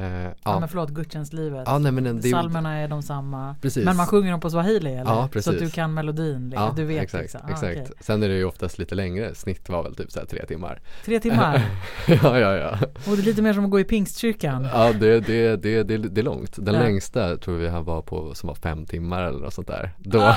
Uh, 0.00 0.06
ja. 0.06 0.32
ja. 0.44 0.60
men 0.60 0.68
förlåt, 0.68 0.90
gudstjänstlivet. 0.90 1.62
Ja, 1.66 1.78
nej, 1.78 1.92
men 1.92 2.20
det, 2.20 2.28
Salmerna 2.28 2.78
är 2.78 2.88
de 2.88 3.02
samma. 3.02 3.56
Precis. 3.62 3.84
Men 3.84 3.96
man 3.96 4.06
sjunger 4.06 4.30
dem 4.30 4.40
på 4.40 4.50
swahili 4.50 4.90
eller? 4.90 5.10
Ja, 5.10 5.28
precis. 5.32 5.44
Så 5.44 5.50
att 5.50 5.58
du 5.58 5.70
kan 5.70 5.94
melodin? 5.94 6.50
Liksom. 6.50 6.64
Ja, 6.64 6.72
du 6.76 6.84
vet 6.84 7.02
exakt. 7.02 7.22
Liksom. 7.22 7.40
Ah, 7.44 7.50
exakt. 7.50 7.80
Okay. 7.80 7.86
Sen 8.00 8.22
är 8.22 8.28
det 8.28 8.34
ju 8.34 8.44
oftast 8.44 8.78
lite 8.78 8.94
längre. 8.94 9.34
Snitt 9.34 9.68
var 9.68 9.82
väl 9.82 9.94
typ 9.94 10.12
så 10.12 10.20
tre 10.26 10.46
timmar. 10.46 10.80
Tre 11.04 11.20
timmar? 11.20 11.62
ja, 12.06 12.38
ja, 12.38 12.56
ja. 12.56 12.78
Och 13.10 13.16
det 13.16 13.22
är 13.22 13.24
lite 13.24 13.42
mer 13.42 13.52
som 13.52 13.64
att 13.64 13.70
gå 13.70 13.80
i 13.80 13.84
pingstkyrkan. 13.84 14.68
Ja, 14.72 14.92
det, 14.92 15.20
det, 15.20 15.56
det, 15.56 15.82
det, 15.82 15.96
det 15.96 16.20
är 16.20 16.24
långt. 16.24 16.56
Den 16.56 16.74
ja. 16.74 16.80
längsta 16.80 17.36
tror 17.36 17.56
vi 17.56 17.68
han 17.68 17.84
var 17.84 18.02
på 18.02 18.34
som 18.34 18.46
var 18.46 18.54
fem 18.54 18.86
timmar 18.86 19.22
eller 19.22 19.38
något 19.38 19.54
sånt 19.54 19.68
där. 19.68 19.90
Då. 19.98 20.20
Ah, 20.20 20.36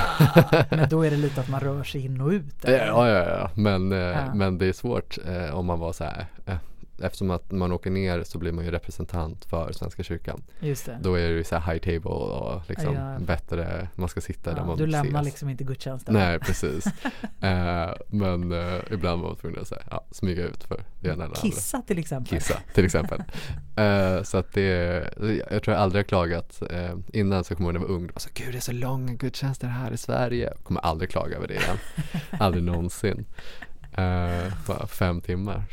men 0.70 0.88
då 0.88 1.02
är 1.02 1.10
det 1.10 1.16
lite 1.16 1.40
att 1.40 1.48
man 1.48 1.60
rör 1.60 1.82
sig 1.84 2.04
in 2.04 2.20
och 2.20 2.28
ut? 2.28 2.64
Eller? 2.64 2.86
Ja, 2.86 3.08
ja, 3.08 3.28
ja. 3.28 3.50
Men, 3.54 3.92
eh, 3.92 4.34
men 4.34 4.58
det 4.58 4.66
är 4.66 4.72
svårt 4.72 5.18
eh, 5.26 5.58
om 5.58 5.66
man 5.66 5.78
var 5.78 5.92
så 5.92 6.04
här 6.04 6.26
eh, 6.46 6.56
eftersom 6.98 7.30
att 7.30 7.52
man 7.52 7.72
åker 7.72 7.90
ner 7.90 8.22
så 8.22 8.38
blir 8.38 8.52
man 8.52 8.64
ju 8.64 8.70
representant 8.70 9.44
för 9.44 9.72
Svenska 9.72 10.02
kyrkan. 10.02 10.42
Just 10.60 10.86
det. 10.86 10.98
Då 11.02 11.14
är 11.14 11.28
det 11.28 11.34
ju 11.34 11.44
så 11.44 11.56
här 11.56 11.72
high 11.72 11.84
table 11.84 12.10
och 12.10 12.62
liksom 12.68 12.94
ja. 12.94 13.18
bättre, 13.18 13.88
man 13.94 14.08
ska 14.08 14.20
sitta 14.20 14.50
ja, 14.50 14.56
där 14.56 14.64
man 14.64 14.78
Du 14.78 14.86
lämnar 14.86 15.20
ses. 15.20 15.32
liksom 15.32 15.48
inte 15.48 15.64
gudstjänsten. 15.64 16.14
Nej, 16.14 16.38
precis. 16.38 16.86
uh, 16.86 16.92
men 18.06 18.52
uh, 18.52 18.80
ibland 18.90 19.22
var 19.22 19.28
man 19.28 19.36
tvungen 19.36 19.60
att 19.60 19.68
säga, 19.68 19.82
ja, 19.90 20.04
smyga 20.10 20.44
ut 20.44 20.64
för 20.64 20.84
det 21.00 21.08
ena 21.08 21.24
eller 21.24 21.34
Kissa 21.34 21.76
andra. 21.76 21.86
till 21.86 21.98
exempel. 21.98 22.38
Kissa 22.38 22.60
till 22.74 22.84
exempel. 22.84 23.18
uh, 23.18 24.22
så 24.22 24.38
att 24.38 24.52
det, 24.52 24.68
jag 25.50 25.62
tror 25.62 25.74
jag 25.74 25.82
aldrig 25.82 26.04
har 26.04 26.08
klagat. 26.08 26.62
innan 27.12 27.44
så 27.44 27.54
kommer 27.54 27.68
jag 27.68 27.74
när 27.74 27.80
jag 27.80 27.88
var 27.88 27.94
ung, 27.94 28.06
var 28.06 28.20
så, 28.20 28.30
gud 28.34 28.52
det 28.52 28.58
är 28.58 28.60
så 28.60 28.72
långa 28.72 29.12
gudstjänster 29.12 29.66
här 29.66 29.92
i 29.92 29.96
Sverige. 29.96 30.44
Jag 30.44 30.64
kommer 30.64 30.80
aldrig 30.80 31.10
klaga 31.10 31.36
över 31.36 31.48
det 31.48 31.54
igen. 31.54 31.76
aldrig 32.30 32.64
någonsin. 32.64 33.24
Uh, 33.98 34.86
fem 34.86 35.20
timmar. 35.20 35.64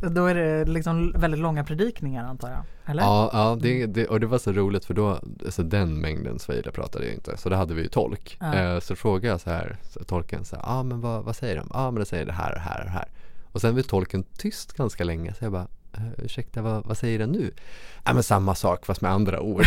Då 0.00 0.26
är 0.26 0.34
det 0.34 0.64
liksom 0.64 1.12
väldigt 1.16 1.40
långa 1.40 1.64
predikningar 1.64 2.24
antar 2.24 2.50
jag? 2.50 2.90
Eller? 2.90 3.02
Ja, 3.02 3.30
ja 3.32 3.58
det, 3.60 3.86
det, 3.86 4.06
och 4.06 4.20
det 4.20 4.26
var 4.26 4.38
så 4.38 4.52
roligt 4.52 4.84
för 4.84 4.94
då, 4.94 5.20
alltså 5.44 5.62
den 5.62 6.00
mängden 6.00 6.38
swahili 6.38 6.70
pratade 6.70 7.04
jag 7.04 7.14
inte. 7.14 7.36
Så 7.36 7.48
då 7.48 7.56
hade 7.56 7.74
vi 7.74 7.82
ju 7.82 7.88
tolk. 7.88 8.36
Ja. 8.40 8.54
Eh, 8.54 8.80
så 8.80 8.96
frågade 8.96 9.26
jag 9.26 9.40
så 9.40 9.50
här, 9.50 9.76
så 9.82 10.04
tolken 10.04 10.44
så 10.44 10.56
ja 10.56 10.62
ah, 10.64 10.82
men 10.82 11.00
vad, 11.00 11.24
vad 11.24 11.36
säger 11.36 11.56
de? 11.56 11.70
Ja 11.72 11.80
ah, 11.80 11.90
men 11.90 12.00
de 12.00 12.06
säger 12.06 12.26
det 12.26 12.32
här 12.32 12.54
och 12.54 12.60
här 12.60 12.84
och 12.84 12.90
här. 12.90 13.08
Och 13.52 13.60
sen 13.60 13.74
blev 13.74 13.82
tolken 13.82 14.22
tyst 14.22 14.72
ganska 14.72 15.04
länge 15.04 15.34
så 15.34 15.44
jag 15.44 15.52
bara, 15.52 15.66
eh, 15.92 16.24
ursäkta 16.24 16.62
vad, 16.62 16.86
vad 16.86 16.98
säger 16.98 17.18
den 17.18 17.30
nu? 17.30 17.50
Ja 18.04 18.14
men 18.14 18.22
samma 18.22 18.54
sak 18.54 18.86
fast 18.86 19.00
med 19.00 19.10
andra 19.10 19.40
ord. 19.40 19.66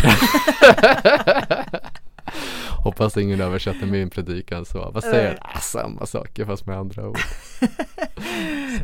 Hoppas 2.84 3.16
ingen 3.16 3.40
översätter 3.40 3.86
min 3.86 4.10
predikan 4.10 4.64
så. 4.64 4.90
Vad 4.90 5.04
säger 5.04 5.30
du? 5.30 5.38
Ah, 5.40 5.60
samma 5.60 6.06
saker 6.06 6.44
fast 6.44 6.66
med 6.66 6.78
andra 6.78 7.08
ord. 7.08 7.18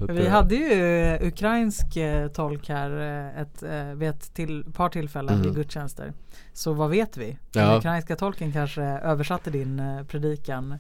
Vi 0.09 0.29
hade 0.29 0.55
ju 0.55 1.19
ukrainsk 1.29 1.97
eh, 1.97 2.29
tolk 2.29 2.69
här 2.69 2.91
eh, 3.01 3.41
ett, 3.41 3.63
eh, 3.63 3.95
vid 3.95 4.09
ett 4.09 4.35
till, 4.35 4.65
par 4.73 4.89
tillfällen 4.89 5.35
mm. 5.35 5.49
i 5.49 5.55
gudstjänster. 5.55 6.13
Så 6.53 6.73
vad 6.73 6.91
vet 6.91 7.17
vi? 7.17 7.39
Den 7.53 7.65
ja. 7.65 7.79
ukrainska 7.79 8.17
tolken 8.17 8.53
kanske 8.53 8.83
översatte 8.83 9.51
din 9.51 9.83
predikan 10.09 10.79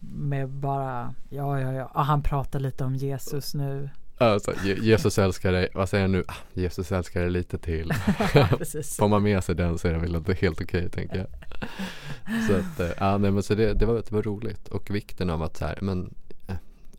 med 0.00 0.48
bara 0.48 1.14
ja, 1.28 1.60
ja, 1.60 1.72
ja, 1.72 1.90
han 1.94 2.22
pratar 2.22 2.60
lite 2.60 2.84
om 2.84 2.96
Jesus 2.96 3.54
nu. 3.54 3.90
Alltså, 4.20 4.52
Jesus 4.64 5.18
älskar 5.18 5.52
dig, 5.52 5.68
vad 5.74 5.88
säger 5.88 6.04
jag 6.04 6.10
nu? 6.10 6.24
Ah, 6.28 6.34
Jesus 6.54 6.92
älskar 6.92 7.20
dig 7.20 7.30
lite 7.30 7.58
till. 7.58 7.92
Får 8.98 9.08
man 9.08 9.22
med 9.22 9.44
sig 9.44 9.54
den 9.54 9.78
så 9.78 9.88
är 9.88 9.92
det 9.92 9.98
väl 9.98 10.36
helt 10.36 10.60
okej 10.60 10.90
tänker 10.90 11.16
jag. 11.16 11.26
Så 12.48 12.54
att, 12.56 12.80
eh, 12.80 12.96
ja 12.98 13.18
nej 13.18 13.30
men 13.30 13.42
så 13.42 13.54
det, 13.54 13.74
det, 13.74 13.86
var, 13.86 13.94
det 13.94 14.12
var 14.12 14.22
roligt 14.22 14.68
och 14.68 14.90
vikten 14.90 15.30
av 15.30 15.42
att 15.42 15.56
så 15.56 15.64
här, 15.64 15.78
men 15.80 16.14
eh, 16.48 16.54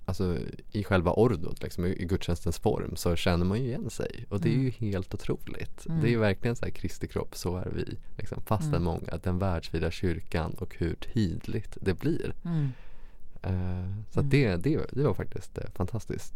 Alltså 0.05 0.37
i 0.71 0.83
själva 0.83 1.11
ordot, 1.11 1.63
liksom, 1.63 1.85
i 1.85 2.05
gudstjänstens 2.05 2.59
form 2.59 2.95
så 2.95 3.15
känner 3.15 3.45
man 3.45 3.59
ju 3.59 3.65
igen 3.65 3.89
sig 3.89 4.25
och 4.29 4.41
det 4.41 4.49
är 4.49 4.53
ju 4.53 4.59
mm. 4.59 4.73
helt 4.79 5.13
otroligt. 5.13 5.85
Mm. 5.85 6.01
Det 6.01 6.07
är 6.07 6.11
ju 6.11 6.19
verkligen 6.19 6.55
så 6.55 6.65
här 6.65 6.71
Kristi 6.71 7.07
kropp, 7.07 7.35
så 7.35 7.57
är 7.57 7.69
vi. 7.75 7.97
Liksom, 8.17 8.41
fastän 8.45 8.69
mm. 8.69 8.83
många, 8.83 9.17
den 9.23 9.39
världsvida 9.39 9.91
kyrkan 9.91 10.55
och 10.59 10.75
hur 10.77 10.95
tydligt 10.95 11.77
det 11.81 11.93
blir. 11.93 12.33
Mm. 12.45 12.69
Uh, 13.47 14.03
så 14.09 14.19
mm. 14.19 14.29
det, 14.29 14.55
det, 14.55 14.79
det 14.91 15.03
var 15.03 15.13
faktiskt 15.13 15.57
uh, 15.57 15.63
fantastiskt. 15.75 16.33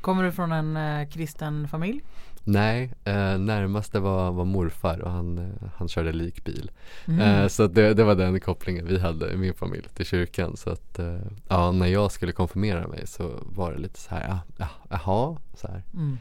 Kommer 0.00 0.22
du 0.22 0.32
från 0.32 0.52
en 0.52 0.76
eh, 0.76 1.08
kristen 1.08 1.68
familj? 1.68 2.02
Nej, 2.44 2.92
eh, 3.04 3.38
närmaste 3.38 4.00
var, 4.00 4.32
var 4.32 4.44
morfar 4.44 4.98
och 4.98 5.10
han, 5.10 5.38
eh, 5.38 5.68
han 5.76 5.88
körde 5.88 6.12
likbil. 6.12 6.70
Mm. 7.06 7.20
Eh, 7.20 7.48
så 7.48 7.66
det, 7.66 7.94
det 7.94 8.04
var 8.04 8.14
den 8.14 8.40
kopplingen 8.40 8.86
vi 8.86 8.98
hade 8.98 9.32
i 9.32 9.36
min 9.36 9.54
familj 9.54 9.88
till 9.94 10.06
kyrkan. 10.06 10.56
Så 10.56 10.70
att 10.70 10.98
eh, 10.98 11.18
ja, 11.48 11.72
när 11.72 11.86
jag 11.86 12.12
skulle 12.12 12.32
konfirmera 12.32 12.88
mig 12.88 13.06
så 13.06 13.30
var 13.42 13.72
det 13.72 13.78
lite 13.78 14.00
så 14.00 14.14
här, 14.14 14.28
ja, 14.28 14.38
ja, 14.56 14.68
jaha, 14.88 15.36
så 15.54 15.68
här. 15.68 15.82
Mm. 15.94 16.18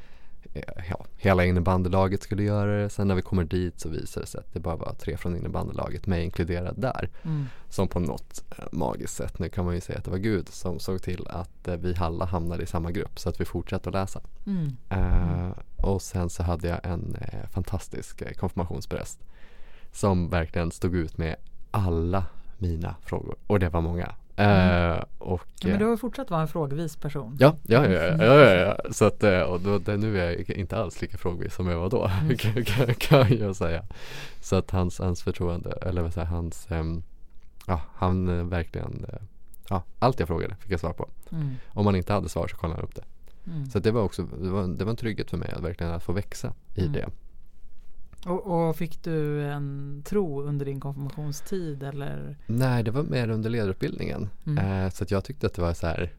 Ja, 0.90 1.06
hela 1.18 1.46
innebandelaget 1.46 2.24
skulle 2.24 2.44
göra 2.44 2.82
det. 2.82 2.90
Sen 2.90 3.08
när 3.08 3.16
vi 3.16 3.22
kommer 3.22 3.44
dit 3.44 3.80
så 3.80 3.90
visar 3.90 4.22
det 4.22 4.28
sig 4.28 4.40
att 4.40 4.54
det 4.54 4.60
bara 4.60 4.76
var 4.76 4.94
tre 4.94 5.18
från 5.18 5.36
innebandelaget, 5.36 6.08
mig 6.08 6.24
inkluderad 6.24 6.76
där. 6.78 7.10
Mm. 7.24 7.46
Som 7.70 7.88
på 7.88 8.00
något 8.00 8.44
eh, 8.58 8.66
magiskt 8.72 9.16
sätt, 9.16 9.40
nu 9.40 9.50
kan 9.50 9.66
man 9.66 9.76
ju 9.76 9.82
säga 9.82 10.00
att 10.00 10.06
det 10.06 10.12
var 10.12 10.18
Gud 10.18 10.50
som 10.50 10.80
såg 10.80 11.02
till 11.02 11.28
att 11.28 11.68
eh, 11.68 11.76
vi 11.76 11.96
alla 12.00 12.26
hamnade 12.26 12.64
i 12.64 12.66
samma 12.66 12.92
grupp 12.92 13.20
så 13.20 13.30
att 13.30 13.42
vi 13.42 13.46
fortsatte 13.46 13.90
att 13.90 13.94
läsa. 13.94 14.22
Mm. 14.46 14.78
Uh, 14.94 15.52
och 15.76 16.02
sen 16.02 16.30
så 16.30 16.44
hade 16.44 16.68
jag 16.68 16.80
en 16.84 17.18
fantastisk 17.52 18.38
konfirmationspräst 18.38 19.20
som 19.92 20.30
verkligen 20.30 20.72
stod 20.72 20.96
ut 20.96 21.18
med 21.18 21.36
alla 21.72 22.26
mina 22.58 22.96
frågor 23.02 23.36
och 23.48 23.60
det 23.60 23.70
var 23.70 23.82
många. 23.82 24.16
Mm. 24.40 24.92
Uh, 24.92 25.04
och, 25.18 25.48
ja, 25.60 25.70
men 25.70 25.80
du 25.80 25.86
har 25.86 25.98
fortsatt 25.98 26.30
vara 26.30 26.42
en 26.42 26.48
frågvis 26.48 26.96
person. 26.96 27.38
Ja, 27.40 27.56
ja, 27.64 27.88
ja, 27.88 28.04
ja, 28.04 28.26
ja, 28.26 28.56
ja, 28.56 28.78
Så 28.92 29.06
att, 29.06 29.24
eh, 29.24 29.42
och 29.42 29.62
då, 29.62 29.78
det, 29.78 29.98
nu 29.98 30.20
är 30.20 30.32
jag 30.32 30.50
inte 30.50 30.78
alls 30.78 31.02
lika 31.02 31.18
frågvis 31.18 31.56
som 31.56 31.68
jag 31.68 31.80
var 31.80 31.90
då, 31.90 32.12
mm. 32.22 32.38
kan, 32.66 32.94
kan, 32.94 33.38
jag 33.38 33.56
säga. 33.56 33.84
Så 34.42 34.56
att 34.56 34.72
hans, 34.72 35.00
hans 35.00 35.24
förtroende, 35.24 35.72
eller 35.82 36.02
vad 36.02 36.14
säger 36.14 36.28
hans, 36.28 36.68
um, 36.70 37.04
ja, 37.68 37.82
han 37.96 38.50
verkligen, 38.50 39.06
ja, 39.70 39.84
allt 40.00 40.20
jag 40.20 40.28
frågade 40.28 40.56
fick 40.56 40.72
jag 40.72 40.80
svar 40.80 40.94
på. 40.94 41.10
Mm. 41.32 41.56
Om 41.68 41.86
man 41.86 41.96
inte 41.96 42.14
hade 42.14 42.30
svar 42.30 42.48
så 42.48 42.58
kollade 42.58 42.80
han 42.80 42.86
upp 42.86 42.96
det. 42.96 43.04
Mm. 43.48 43.66
Så 43.66 43.80
det 43.80 43.92
var 43.92 44.02
också, 44.02 44.24
det 44.24 44.50
var, 44.50 44.68
det 44.68 44.84
var 44.84 44.92
en 44.92 44.98
trygghet 44.98 45.30
för 45.30 45.38
mig 45.38 45.52
att 45.52 45.64
verkligen 45.64 45.94
att 45.94 46.04
få 46.04 46.14
växa 46.14 46.54
i 46.76 46.82
mm. 46.82 46.94
det. 46.94 47.10
Och, 48.26 48.70
och, 48.70 48.76
fick 48.76 49.04
du 49.04 49.44
en 49.44 50.02
tro 50.06 50.42
under 50.42 50.66
din 50.66 50.80
konfirmationstid 50.80 51.84
eller? 51.84 52.38
Nej, 52.48 52.84
det 52.84 52.92
var 52.92 53.04
mer 53.04 53.30
under 53.30 53.50
ledarutbildningen. 53.50 54.30
Mm. 54.46 54.86
Eh, 54.86 54.92
så 54.92 55.04
att 55.04 55.12
jag 55.12 55.24
tyckte 55.24 55.48
att 55.48 55.54
det 55.54 55.62
var 55.62 55.74
så 55.74 55.88
här, 55.88 56.14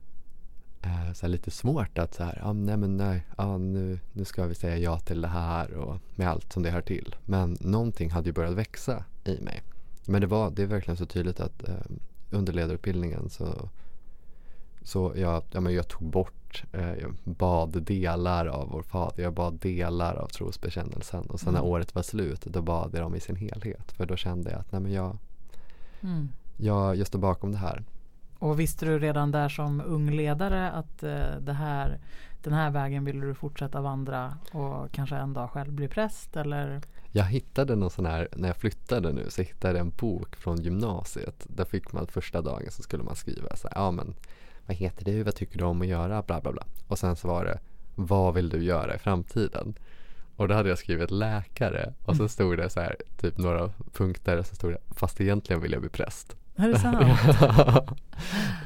eh, 0.82 1.12
så 1.12 1.26
här 1.26 1.28
lite 1.28 1.50
svårt 1.50 1.98
att 1.98 2.14
så 2.14 2.24
här, 2.24 2.40
ah, 2.44 2.52
nej 2.52 2.76
men 2.76 2.96
nej, 2.96 3.26
ah, 3.36 3.58
nu, 3.58 3.98
nu 4.12 4.24
ska 4.24 4.46
vi 4.46 4.54
säga 4.54 4.78
ja 4.78 4.98
till 4.98 5.20
det 5.20 5.28
här 5.28 5.74
och 5.74 6.00
med 6.14 6.28
allt 6.28 6.52
som 6.52 6.62
det 6.62 6.70
hör 6.70 6.80
till. 6.80 7.16
Men 7.24 7.56
någonting 7.60 8.10
hade 8.10 8.26
ju 8.28 8.32
börjat 8.32 8.54
växa 8.54 9.04
i 9.24 9.40
mig. 9.40 9.62
Men 10.06 10.20
det 10.20 10.26
var, 10.26 10.50
det 10.50 10.62
är 10.62 10.66
verkligen 10.66 10.96
så 10.96 11.06
tydligt 11.06 11.40
att 11.40 11.68
eh, 11.68 11.74
under 12.30 12.52
ledarutbildningen 12.52 13.30
så 13.30 13.68
så 14.82 15.12
jag, 15.16 15.42
ja, 15.50 15.60
men 15.60 15.74
jag 15.74 15.88
tog 15.88 16.10
bort, 16.10 16.64
eh, 16.72 16.94
jag 16.94 17.14
bad 17.24 17.82
delar 17.82 18.46
av 18.46 18.68
vår 18.68 18.82
fader, 18.82 19.22
jag 19.22 19.34
bad 19.34 19.54
delar 19.54 20.14
av 20.14 20.28
trosbekännelsen 20.28 21.26
och 21.26 21.40
sen 21.40 21.48
mm. 21.48 21.62
när 21.62 21.70
året 21.70 21.94
var 21.94 22.02
slut 22.02 22.40
då 22.44 22.62
bad 22.62 22.90
jag 22.94 23.02
dem 23.02 23.14
i 23.14 23.20
sin 23.20 23.36
helhet 23.36 23.92
för 23.92 24.06
då 24.06 24.16
kände 24.16 24.50
jag 24.50 24.60
att 24.60 24.72
nej 24.72 24.80
men 24.80 24.92
jag, 24.92 25.16
mm. 26.00 26.28
jag, 26.56 26.96
jag 26.96 27.06
står 27.06 27.18
bakom 27.18 27.52
det 27.52 27.58
här. 27.58 27.84
Och 28.38 28.60
visste 28.60 28.86
du 28.86 28.98
redan 28.98 29.30
där 29.30 29.48
som 29.48 29.82
ung 29.86 30.10
ledare 30.10 30.70
att 30.70 31.02
eh, 31.02 31.36
det 31.40 31.52
här, 31.52 31.98
den 32.42 32.52
här 32.52 32.70
vägen 32.70 33.04
vill 33.04 33.20
du 33.20 33.34
fortsätta 33.34 33.80
vandra 33.80 34.36
och 34.52 34.92
kanske 34.92 35.16
en 35.16 35.32
dag 35.32 35.50
själv 35.50 35.72
bli 35.72 35.88
präst 35.88 36.36
eller? 36.36 36.80
Jag 37.12 37.24
hittade 37.24 37.76
någon 37.76 37.90
sån 37.90 38.06
här, 38.06 38.28
när 38.36 38.48
jag 38.48 38.56
flyttade 38.56 39.12
nu 39.12 39.30
så 39.30 39.42
hittade 39.42 39.78
jag 39.78 39.86
en 39.86 39.92
bok 40.00 40.36
från 40.36 40.60
gymnasiet. 40.60 41.46
Där 41.48 41.64
fick 41.64 41.92
man 41.92 42.06
första 42.06 42.42
dagen 42.42 42.70
så 42.70 42.82
skulle 42.82 43.02
man 43.02 43.16
skriva 43.16 43.56
så 43.56 43.68
här, 43.68 43.76
ja 43.76 43.90
men 43.90 44.14
vad 44.70 44.76
heter 44.76 45.04
du, 45.04 45.22
vad 45.22 45.34
tycker 45.34 45.58
du 45.58 45.64
om 45.64 45.82
att 45.82 45.88
göra, 45.88 46.22
bla 46.22 46.40
bla 46.40 46.52
bla. 46.52 46.66
Och 46.86 46.98
sen 46.98 47.16
så 47.16 47.28
var 47.28 47.44
det, 47.44 47.58
vad 47.94 48.34
vill 48.34 48.48
du 48.48 48.64
göra 48.64 48.94
i 48.94 48.98
framtiden? 48.98 49.74
Och 50.36 50.48
då 50.48 50.54
hade 50.54 50.68
jag 50.68 50.78
skrivit 50.78 51.10
läkare 51.10 51.94
och 52.04 52.16
så 52.16 52.22
mm. 52.22 52.28
stod 52.28 52.56
det 52.56 52.70
så 52.70 52.80
här, 52.80 52.96
typ 53.20 53.38
några 53.38 53.70
punkter 53.92 54.36
och 54.36 54.46
så 54.46 54.54
stod 54.54 54.70
det, 54.70 54.78
fast 54.90 55.20
egentligen 55.20 55.62
vill 55.62 55.72
jag 55.72 55.80
bli 55.80 55.90
präst. 55.90 56.36
Är 56.56 56.68
det 56.68 56.78
sant? 56.78 57.00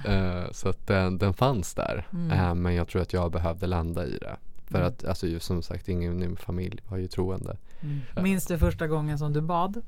uh, 0.08 0.52
så 0.52 0.68
att 0.68 0.86
den, 0.86 1.18
den 1.18 1.34
fanns 1.34 1.74
där. 1.74 2.06
Mm. 2.12 2.40
Uh, 2.40 2.54
men 2.54 2.74
jag 2.74 2.88
tror 2.88 3.02
att 3.02 3.12
jag 3.12 3.32
behövde 3.32 3.66
landa 3.66 4.06
i 4.06 4.18
det. 4.18 4.36
För 4.66 4.78
mm. 4.78 4.88
att 4.88 5.04
alltså, 5.04 5.40
som 5.40 5.62
sagt 5.62 5.88
ingen 5.88 6.12
i 6.12 6.16
min 6.16 6.36
familj 6.36 6.80
var 6.88 6.98
ju 6.98 7.06
troende. 7.06 7.56
Mm. 7.80 8.00
Minns 8.22 8.46
du 8.46 8.58
första 8.58 8.86
gången 8.86 9.18
som 9.18 9.32
du 9.32 9.40
bad? 9.40 9.82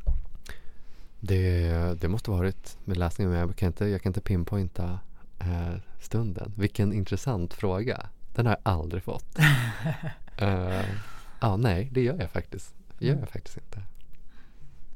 Det, 1.20 2.00
det 2.00 2.08
måste 2.08 2.30
varit 2.30 2.78
med 2.84 2.96
läsningen 2.96 3.30
men 3.30 3.40
jag 3.40 3.56
kan 3.56 3.66
inte, 3.66 3.86
jag 3.86 4.02
kan 4.02 4.10
inte 4.10 4.20
pinpointa 4.20 4.98
uh, 5.46 5.76
stunden. 6.00 6.52
Vilken 6.56 6.92
intressant 6.92 7.54
fråga. 7.54 8.08
Den 8.34 8.46
har 8.46 8.52
jag 8.52 8.72
aldrig 8.72 9.02
fått. 9.02 9.38
uh, 10.42 10.84
ja, 11.40 11.56
nej, 11.56 11.88
det 11.92 12.00
gör 12.00 12.20
jag 12.20 12.30
faktiskt. 12.30 12.74
Det 12.98 13.06
gör 13.06 13.16
jag 13.16 13.28
faktiskt 13.28 13.56
inte. 13.56 13.82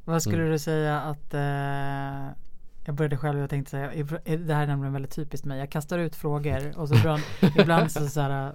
Vad 0.04 0.22
skulle 0.22 0.42
mm. 0.42 0.52
du 0.52 0.58
säga 0.58 1.00
att 1.00 1.34
uh, 1.34 2.36
jag 2.84 2.94
började 2.94 3.16
själv 3.16 3.42
och 3.42 3.50
tänkte 3.50 3.70
säga, 3.70 4.06
det 4.24 4.54
här 4.54 4.62
är 4.62 4.66
nämligen 4.66 4.92
väldigt 4.92 5.14
typiskt 5.14 5.46
mig. 5.46 5.58
Jag 5.58 5.70
kastar 5.70 5.98
ut 5.98 6.16
frågor 6.16 6.78
och 6.78 6.88
så 6.88 6.94
ibland, 6.94 7.22
ibland 7.58 7.92
så, 7.92 8.08
så 8.08 8.20
här, 8.20 8.52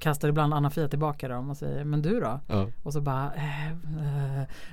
kastar 0.00 0.28
ibland 0.28 0.54
Anna-Fia 0.54 0.88
tillbaka 0.88 1.28
dem 1.28 1.50
och 1.50 1.56
säger 1.56 1.84
men 1.84 2.02
du 2.02 2.20
då? 2.20 2.40
Ja. 2.46 2.66
Och 2.82 2.92
så 2.92 3.00
bara 3.00 3.32
äh, 3.34 3.66
äh, 3.68 3.72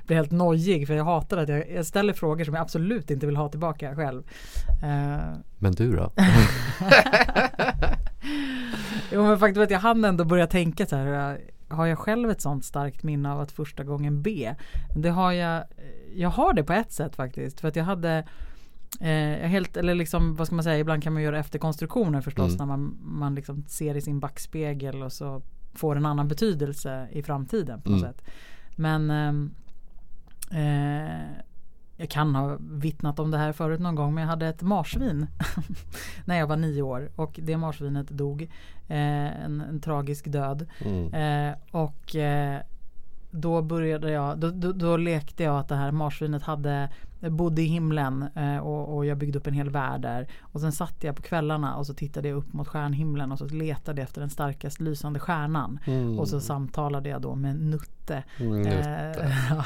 blir 0.06 0.16
helt 0.16 0.30
nojig 0.30 0.86
för 0.86 0.94
jag 0.94 1.04
hatar 1.04 1.36
att 1.36 1.48
jag, 1.48 1.70
jag, 1.70 1.86
ställer 1.86 2.12
frågor 2.12 2.44
som 2.44 2.54
jag 2.54 2.62
absolut 2.62 3.10
inte 3.10 3.26
vill 3.26 3.36
ha 3.36 3.48
tillbaka 3.48 3.96
själv. 3.96 4.22
Uh, 4.82 5.38
men 5.58 5.72
du 5.72 5.96
då? 5.96 6.12
jo 9.12 9.22
men 9.22 9.38
faktum 9.38 9.62
att 9.62 9.70
jag 9.70 9.80
hann 9.80 10.04
ändå 10.04 10.24
börja 10.24 10.46
tänka 10.46 10.86
så 10.86 10.96
här 10.96 11.38
har 11.68 11.86
jag 11.86 11.98
själv 11.98 12.30
ett 12.30 12.40
sånt 12.40 12.64
starkt 12.64 13.02
minne 13.02 13.32
av 13.32 13.40
att 13.40 13.52
första 13.52 13.84
gången 13.84 14.22
be? 14.22 14.56
Det 14.96 15.08
har 15.08 15.32
jag, 15.32 15.64
jag 16.14 16.28
har 16.28 16.52
det 16.52 16.64
på 16.64 16.72
ett 16.72 16.92
sätt 16.92 17.16
faktiskt. 17.16 17.60
För 17.60 17.68
att 17.68 17.76
jag 17.76 17.84
hade 17.84 18.24
eh, 19.00 19.48
helt, 19.48 19.76
eller 19.76 19.94
liksom, 19.94 20.34
vad 20.34 20.46
ska 20.46 20.56
man 20.56 20.64
säga, 20.64 20.78
ibland 20.78 21.02
kan 21.02 21.12
man 21.12 21.22
göra 21.22 21.38
efterkonstruktioner 21.38 22.20
förstås 22.20 22.54
mm. 22.54 22.56
när 22.58 22.66
man, 22.66 22.98
man 23.00 23.34
liksom 23.34 23.64
ser 23.68 23.94
i 23.94 24.00
sin 24.00 24.20
backspegel 24.20 25.02
och 25.02 25.12
så 25.12 25.42
får 25.74 25.96
en 25.96 26.06
annan 26.06 26.28
betydelse 26.28 27.08
i 27.12 27.22
framtiden 27.22 27.80
på 27.80 27.90
något 27.90 28.02
mm. 28.02 28.12
sätt. 28.12 28.24
Men 28.76 29.10
ehm, 29.10 29.54
eh, 30.50 31.42
jag 31.96 32.10
kan 32.10 32.34
ha 32.34 32.56
vittnat 32.60 33.18
om 33.18 33.30
det 33.30 33.38
här 33.38 33.52
förut 33.52 33.80
någon 33.80 33.94
gång 33.94 34.14
men 34.14 34.22
jag 34.22 34.28
hade 34.28 34.46
ett 34.46 34.62
marsvin 34.62 35.26
när 36.24 36.38
jag 36.38 36.46
var 36.46 36.56
nio 36.56 36.82
år 36.82 37.10
och 37.16 37.40
det 37.42 37.56
marsvinet 37.56 38.08
dog. 38.08 38.42
Eh, 38.88 39.44
en, 39.44 39.60
en, 39.60 39.80
tragisk 39.80 40.28
död. 40.28 40.66
Mm. 40.84 41.14
Eh, 41.14 41.56
och 41.70 42.16
eh, 42.16 42.60
då 43.30 43.62
började 43.62 44.10
jag, 44.10 44.38
då, 44.38 44.50
då, 44.50 44.72
då, 44.72 44.96
lekte 44.96 45.42
jag 45.42 45.58
att 45.58 45.68
det 45.68 45.74
här 45.74 45.92
marsvinet 45.92 46.42
hade 46.42 46.88
bodde 47.20 47.62
i 47.62 47.64
himlen 47.64 48.28
eh, 48.34 48.58
och, 48.58 48.96
och, 48.96 49.06
jag 49.06 49.18
byggde 49.18 49.38
upp 49.38 49.46
en 49.46 49.54
hel 49.54 49.70
värld 49.70 50.00
där. 50.00 50.28
Och 50.40 50.60
sen 50.60 50.72
satt 50.72 51.04
jag 51.04 51.16
på 51.16 51.22
kvällarna 51.22 51.76
och 51.76 51.86
så 51.86 51.94
tittade 51.94 52.28
jag 52.28 52.36
upp 52.38 52.52
mot 52.52 52.68
stjärnhimlen 52.68 53.32
och 53.32 53.38
så 53.38 53.44
letade 53.44 54.00
jag 54.00 54.06
efter 54.06 54.20
den 54.20 54.30
starkast 54.30 54.80
lysande 54.80 55.20
stjärnan. 55.20 55.78
Mm. 55.84 56.18
Och 56.18 56.28
så 56.28 56.40
samtalade 56.40 57.08
jag 57.08 57.22
då 57.22 57.34
med 57.34 57.56
Nutte. 57.60 58.24
Nutte. 58.40 59.14
Eh, 59.20 59.58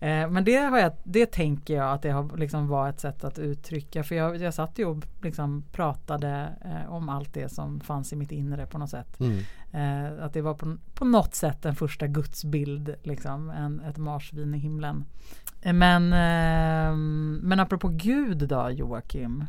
eh, 0.22 0.30
men 0.30 0.44
det, 0.44 0.56
har 0.56 0.78
jag, 0.78 0.92
det 1.04 1.26
tänker 1.26 1.74
jag 1.74 1.92
att 1.92 2.02
det 2.02 2.10
har 2.10 2.36
liksom 2.36 2.68
var 2.68 2.88
ett 2.88 3.00
sätt 3.00 3.24
att 3.24 3.38
uttrycka. 3.38 4.04
För 4.04 4.14
jag, 4.14 4.36
jag 4.36 4.54
satt 4.54 4.78
ju 4.78 4.84
och 4.84 5.04
liksom 5.22 5.64
pratade 5.72 6.48
eh, 6.64 6.92
om 6.92 7.08
allt 7.08 7.34
det 7.34 7.48
som 7.48 7.80
fanns 7.80 8.12
i 8.12 8.16
mitt 8.16 8.32
inre 8.32 8.66
på 8.66 8.78
något 8.78 8.90
sätt. 8.90 9.20
Mm. 9.20 9.42
Att 10.20 10.32
det 10.32 10.42
var 10.42 10.54
på, 10.54 10.76
på 10.94 11.04
något 11.04 11.34
sätt 11.34 11.64
en 11.64 11.74
första 11.74 12.06
gudsbild, 12.06 12.94
liksom, 13.02 13.50
en, 13.50 13.80
ett 13.80 13.98
marsvin 13.98 14.54
i 14.54 14.58
himlen. 14.58 15.04
Men, 15.62 16.12
eh, 16.12 16.96
men 17.42 17.60
apropå 17.60 17.88
Gud 17.88 18.48
då 18.48 18.70
Joakim. 18.70 19.44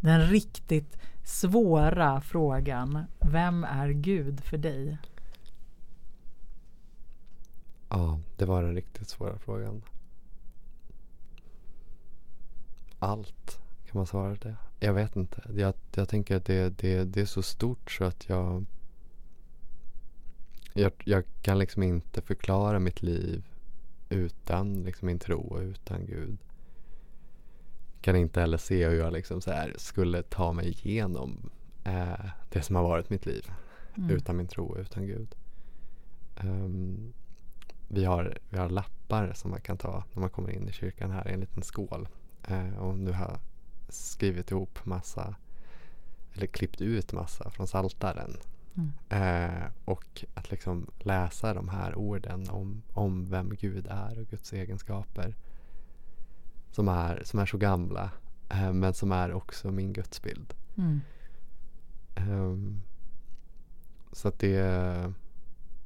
Den 0.00 0.20
riktigt 0.20 0.98
svåra 1.24 2.20
frågan. 2.20 3.04
Vem 3.20 3.64
är 3.64 3.88
Gud 3.88 4.40
för 4.40 4.58
dig? 4.58 4.98
Ja, 7.88 8.20
det 8.36 8.44
var 8.44 8.62
den 8.62 8.74
riktigt 8.74 9.08
svåra 9.08 9.38
frågan. 9.38 9.82
Allt, 12.98 13.60
kan 13.86 13.98
man 13.98 14.06
svara 14.06 14.34
det? 14.34 14.56
Jag 14.80 14.94
vet 14.94 15.16
inte. 15.16 15.42
Jag, 15.54 15.74
jag 15.94 16.08
tänker 16.08 16.36
att 16.36 16.44
det, 16.44 16.78
det, 16.78 17.04
det 17.04 17.20
är 17.20 17.26
så 17.26 17.42
stort 17.42 17.90
så 17.90 18.04
att 18.04 18.28
jag, 18.28 18.66
jag 20.72 20.92
Jag 21.04 21.24
kan 21.42 21.58
liksom 21.58 21.82
inte 21.82 22.22
förklara 22.22 22.78
mitt 22.78 23.02
liv 23.02 23.51
utan 24.12 24.82
liksom 24.82 25.06
min 25.06 25.18
tro 25.18 25.40
och 25.40 25.60
utan 25.60 26.06
Gud. 26.06 26.38
Kan 28.00 28.16
inte 28.16 28.40
heller 28.40 28.58
se 28.58 28.88
hur 28.88 28.98
jag 28.98 29.12
liksom 29.12 29.40
så 29.40 29.50
här 29.50 29.74
skulle 29.78 30.22
ta 30.22 30.52
mig 30.52 30.68
igenom 30.68 31.50
eh, 31.84 32.26
det 32.50 32.62
som 32.62 32.76
har 32.76 32.82
varit 32.82 33.10
mitt 33.10 33.26
liv 33.26 33.50
mm. 33.94 34.10
utan 34.10 34.36
min 34.36 34.46
tro 34.46 34.66
och 34.66 34.78
utan 34.78 35.06
Gud. 35.06 35.34
Um, 36.44 37.12
vi, 37.88 38.04
har, 38.04 38.38
vi 38.50 38.58
har 38.58 38.68
lappar 38.68 39.32
som 39.32 39.50
man 39.50 39.60
kan 39.60 39.78
ta 39.78 40.04
när 40.12 40.20
man 40.20 40.30
kommer 40.30 40.50
in 40.50 40.68
i 40.68 40.72
kyrkan 40.72 41.10
här 41.10 41.28
i 41.28 41.32
en 41.32 41.40
liten 41.40 41.62
skål. 41.62 42.08
Uh, 42.50 42.78
och 42.78 42.98
nu 42.98 43.12
har 43.12 43.24
jag 43.24 43.38
skrivit 43.88 44.50
ihop 44.50 44.84
massa 44.84 45.34
eller 46.32 46.46
klippt 46.46 46.80
ut 46.80 47.12
massa 47.12 47.50
från 47.50 47.66
saltaren 47.66 48.36
Mm. 48.74 48.92
Eh, 49.08 49.68
och 49.84 50.24
att 50.34 50.50
liksom 50.50 50.86
läsa 50.98 51.54
de 51.54 51.68
här 51.68 51.94
orden 51.94 52.50
om, 52.50 52.82
om 52.92 53.30
vem 53.30 53.54
Gud 53.54 53.86
är 53.90 54.18
och 54.18 54.26
Guds 54.26 54.52
egenskaper. 54.52 55.34
Som 56.70 56.88
är, 56.88 57.22
som 57.24 57.40
är 57.40 57.46
så 57.46 57.58
gamla 57.58 58.10
eh, 58.50 58.72
men 58.72 58.94
som 58.94 59.12
är 59.12 59.32
också 59.32 59.70
min 59.70 59.92
gudsbild. 59.92 60.54
Mm. 60.76 61.00
Eh, 62.14 62.56
så 64.12 64.28
att 64.28 64.38
det 64.38 64.56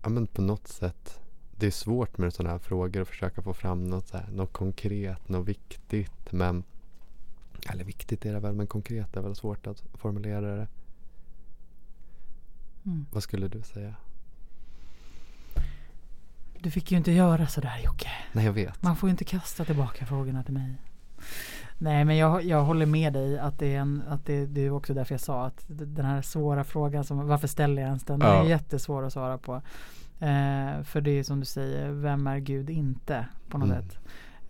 ja, 0.03 0.09
men 0.09 0.27
på 0.27 0.43
något 0.43 0.69
sätt 0.69 1.21
det 1.59 1.67
är 1.67 1.71
svårt 1.71 2.19
med 2.19 2.35
sådana 2.35 2.51
här 2.51 2.59
frågor 2.59 3.03
att 3.03 3.09
försöka 3.09 3.43
få 3.43 3.55
fram 3.55 3.85
något, 3.85 4.09
så 4.09 4.17
här, 4.17 4.29
något 4.33 4.53
konkret, 4.53 5.29
något 5.29 5.49
viktigt. 5.49 6.33
Men, 6.33 6.65
eller 7.71 7.85
viktigt 7.85 8.27
är 8.27 8.33
det 8.33 8.41
väl, 8.41 8.55
men 8.55 8.67
konkret 8.67 9.17
är 9.17 9.21
väl 9.21 9.35
svårt 9.35 9.67
att 9.67 9.85
formulera 9.95 10.57
det. 10.57 10.69
Mm. 12.87 13.07
Vad 13.11 13.23
skulle 13.23 13.49
du 13.49 13.63
säga? 13.63 13.95
Du 16.61 16.71
fick 16.71 16.91
ju 16.91 16.99
inte 16.99 17.13
göra 17.13 17.47
sådär 17.47 17.81
Jocke. 17.85 18.09
Nej, 18.33 18.45
jag 18.45 18.53
vet. 18.53 18.83
Man 18.83 18.97
får 18.97 19.09
ju 19.09 19.11
inte 19.11 19.25
kasta 19.25 19.65
tillbaka 19.65 20.07
frågorna 20.07 20.43
till 20.43 20.55
mig. 20.55 20.75
Nej, 21.79 22.05
men 22.05 22.17
jag, 22.17 22.45
jag 22.45 22.65
håller 22.65 22.87
med 22.87 23.13
dig 23.13 23.39
att 23.39 23.59
det 23.59 23.75
är 23.75 23.81
en, 23.81 24.03
att 24.09 24.27
det, 24.27 24.47
det 24.47 24.61
är 24.61 24.71
också 24.71 24.95
därför 24.95 25.15
jag 25.15 25.21
sa 25.21 25.47
att 25.47 25.65
den 25.69 26.05
här 26.05 26.23
svåra 26.23 26.65
frågan 26.65 27.05
som, 27.05 27.29
varför 27.29 27.49
ställer 27.49 27.83
jag 27.83 27.89
ens 27.89 28.05
den? 28.05 28.19
Den 28.19 28.29
är 28.29 28.45
jättesvår 28.45 29.03
att 29.03 29.13
svara 29.13 29.39
på. 29.39 29.55
Eh, 30.21 30.83
för 30.83 31.01
det 31.01 31.11
är 31.11 31.23
som 31.23 31.41
du 31.41 31.47
säger, 31.47 31.91
vem 31.91 32.27
är 32.27 32.39
Gud 32.39 32.71
inte 32.71 33.27
på 33.49 33.59
något 33.59 33.69
mm. 33.69 33.83
sätt? 33.83 33.99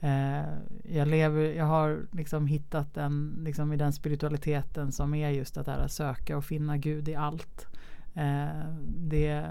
Eh, 0.01 0.95
jag 0.97 1.09
lever, 1.09 1.41
jag 1.41 1.65
har 1.65 2.01
liksom 2.13 2.47
hittat 2.47 2.97
en, 2.97 3.39
liksom 3.45 3.73
i 3.73 3.77
den 3.77 3.93
spiritualiteten 3.93 4.93
som 4.93 5.15
är 5.15 5.31
just 5.31 5.57
att 5.57 5.67
här, 5.67 5.89
söka 5.89 6.37
och 6.37 6.45
finna 6.45 6.77
Gud 6.77 7.09
i 7.09 7.15
allt 7.15 7.67
eh, 8.17 8.75
det, 8.87 9.45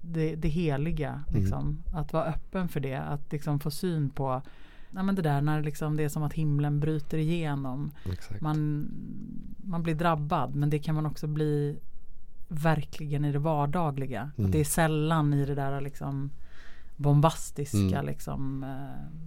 det, 0.00 0.34
det 0.34 0.48
heliga. 0.48 1.10
Mm. 1.10 1.40
Liksom. 1.40 1.60
Mm. 1.60 2.00
Att 2.00 2.12
vara 2.12 2.24
öppen 2.24 2.68
för 2.68 2.80
det. 2.80 2.96
Att 2.96 3.32
liksom 3.32 3.60
få 3.60 3.70
syn 3.70 4.10
på 4.10 4.42
ja, 4.94 5.02
men 5.02 5.14
det 5.14 5.22
där 5.22 5.40
när 5.40 5.62
liksom 5.62 5.96
det 5.96 6.04
är 6.04 6.08
som 6.08 6.22
att 6.22 6.32
himlen 6.32 6.80
bryter 6.80 7.18
igenom. 7.18 7.90
Man, 8.40 8.88
man 9.64 9.82
blir 9.82 9.94
drabbad 9.94 10.54
men 10.54 10.70
det 10.70 10.78
kan 10.78 10.94
man 10.94 11.06
också 11.06 11.26
bli 11.26 11.78
verkligen 12.48 13.24
i 13.24 13.32
det 13.32 13.38
vardagliga. 13.38 14.30
Mm. 14.36 14.46
Att 14.46 14.52
det 14.52 14.60
är 14.60 14.64
sällan 14.64 15.34
i 15.34 15.46
det 15.46 15.54
där 15.54 15.80
liksom 15.80 16.30
bombastiska 16.96 17.78
mm. 17.78 18.06
liksom 18.06 18.64
eh, 18.64 19.18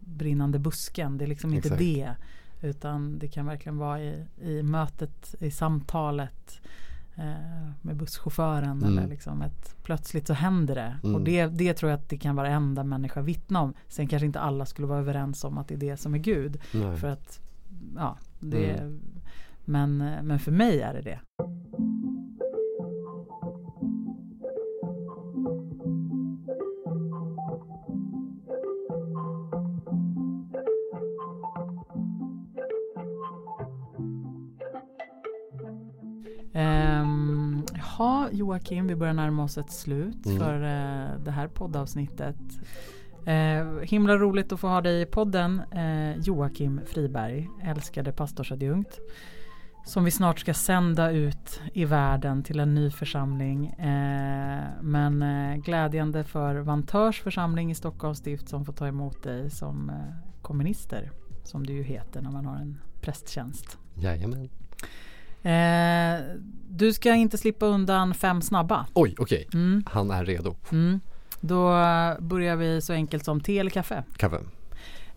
brinnande 0.00 0.58
busken. 0.58 1.18
Det 1.18 1.24
är 1.24 1.28
liksom 1.28 1.54
inte 1.54 1.76
det. 1.76 2.14
Utan 2.62 3.18
det 3.18 3.28
kan 3.28 3.46
verkligen 3.46 3.78
vara 3.78 4.02
i, 4.02 4.24
i 4.40 4.62
mötet, 4.62 5.34
i 5.40 5.50
samtalet 5.50 6.60
med 7.82 7.96
busschauffören 7.96 8.82
mm. 8.82 8.98
eller 8.98 9.08
liksom 9.08 9.42
ett, 9.42 9.76
plötsligt 9.82 10.26
så 10.26 10.32
händer 10.32 10.74
det. 10.74 10.96
Mm. 11.02 11.14
Och 11.14 11.20
det, 11.22 11.46
det 11.46 11.74
tror 11.74 11.90
jag 11.90 11.98
att 11.98 12.08
det 12.08 12.16
kan 12.16 12.36
varenda 12.36 12.84
människa 12.84 13.22
vittna 13.22 13.60
om. 13.60 13.74
Sen 13.88 14.08
kanske 14.08 14.26
inte 14.26 14.40
alla 14.40 14.66
skulle 14.66 14.88
vara 14.88 14.98
överens 14.98 15.44
om 15.44 15.58
att 15.58 15.68
det 15.68 15.74
är 15.74 15.78
det 15.78 15.96
som 15.96 16.14
är 16.14 16.18
Gud. 16.18 16.60
Nej. 16.74 16.96
För 16.96 17.08
att, 17.08 17.40
ja, 17.96 18.18
det, 18.40 18.70
mm. 18.70 19.00
men, 19.64 19.98
men 19.98 20.38
för 20.38 20.52
mig 20.52 20.80
är 20.80 20.94
det 20.94 21.02
det. 21.02 21.20
Jaha, 37.74 38.28
Joakim, 38.32 38.86
vi 38.86 38.96
börjar 38.96 39.14
närma 39.14 39.44
oss 39.44 39.58
ett 39.58 39.70
slut 39.70 40.26
mm. 40.26 40.38
för 40.38 40.54
eh, 40.54 41.24
det 41.24 41.30
här 41.30 41.48
poddavsnittet. 41.48 42.36
Eh, 43.26 43.66
himla 43.82 44.16
roligt 44.16 44.52
att 44.52 44.60
få 44.60 44.68
ha 44.68 44.80
dig 44.80 45.02
i 45.02 45.06
podden, 45.06 45.62
eh, 45.70 46.16
Joakim 46.16 46.80
Friberg, 46.86 47.48
älskade 47.62 48.12
pastorsadjunkt. 48.12 48.98
Som 49.84 50.04
vi 50.04 50.10
snart 50.10 50.38
ska 50.38 50.54
sända 50.54 51.10
ut 51.10 51.60
i 51.72 51.84
världen 51.84 52.42
till 52.42 52.60
en 52.60 52.74
ny 52.74 52.90
församling. 52.90 53.66
Eh, 53.66 54.64
men 54.80 55.22
eh, 55.22 55.56
glädjande 55.56 56.24
för 56.24 56.54
Vantörs 56.56 57.22
församling 57.22 57.70
i 57.70 57.74
Stockholms 57.74 58.18
stift 58.18 58.48
som 58.48 58.64
får 58.64 58.72
ta 58.72 58.86
emot 58.86 59.22
dig 59.22 59.50
som 59.50 59.90
eh, 59.90 59.96
kommunister. 60.42 61.10
Som 61.44 61.66
det 61.66 61.72
ju 61.72 61.82
heter 61.82 62.22
när 62.22 62.30
man 62.30 62.46
har 62.46 62.56
en 62.56 62.80
prästtjänst. 63.00 63.78
Jajamän. 63.94 64.48
Eh, 65.42 66.20
du 66.68 66.92
ska 66.92 67.14
inte 67.14 67.38
slippa 67.38 67.66
undan 67.66 68.14
fem 68.14 68.42
snabba. 68.42 68.86
Oj, 68.94 69.14
okej. 69.18 69.46
Okay. 69.48 69.60
Mm. 69.60 69.84
Han 69.86 70.10
är 70.10 70.24
redo. 70.24 70.56
Mm. 70.72 71.00
Då 71.40 71.68
börjar 72.18 72.56
vi 72.56 72.80
så 72.80 72.92
enkelt 72.92 73.24
som 73.24 73.40
te 73.40 73.58
eller 73.58 73.70
kaffe? 73.70 74.04
Kaffe. 74.16 74.40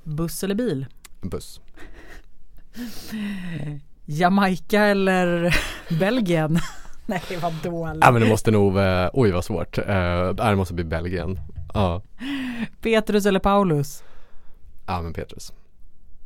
Buss 0.03 0.43
eller 0.43 0.55
bil? 0.55 0.85
Buss. 1.21 1.61
Jamaica 4.05 4.83
eller 4.83 5.55
Belgien? 5.99 6.59
Nej 7.05 7.21
vad 7.41 7.53
dåligt. 7.63 8.03
Ja 8.03 8.11
men 8.11 8.21
det 8.21 8.27
måste 8.27 8.51
nog, 8.51 8.77
eh, 8.77 9.09
oj 9.13 9.31
vad 9.31 9.45
svårt. 9.45 9.77
Eh, 9.77 10.29
det 10.29 10.55
måste 10.55 10.73
bli 10.73 10.83
Belgien. 10.83 11.39
Ja. 11.73 12.01
Petrus 12.81 13.25
eller 13.25 13.39
Paulus? 13.39 14.03
Ja 14.85 15.01
men 15.01 15.13
Petrus. 15.13 15.53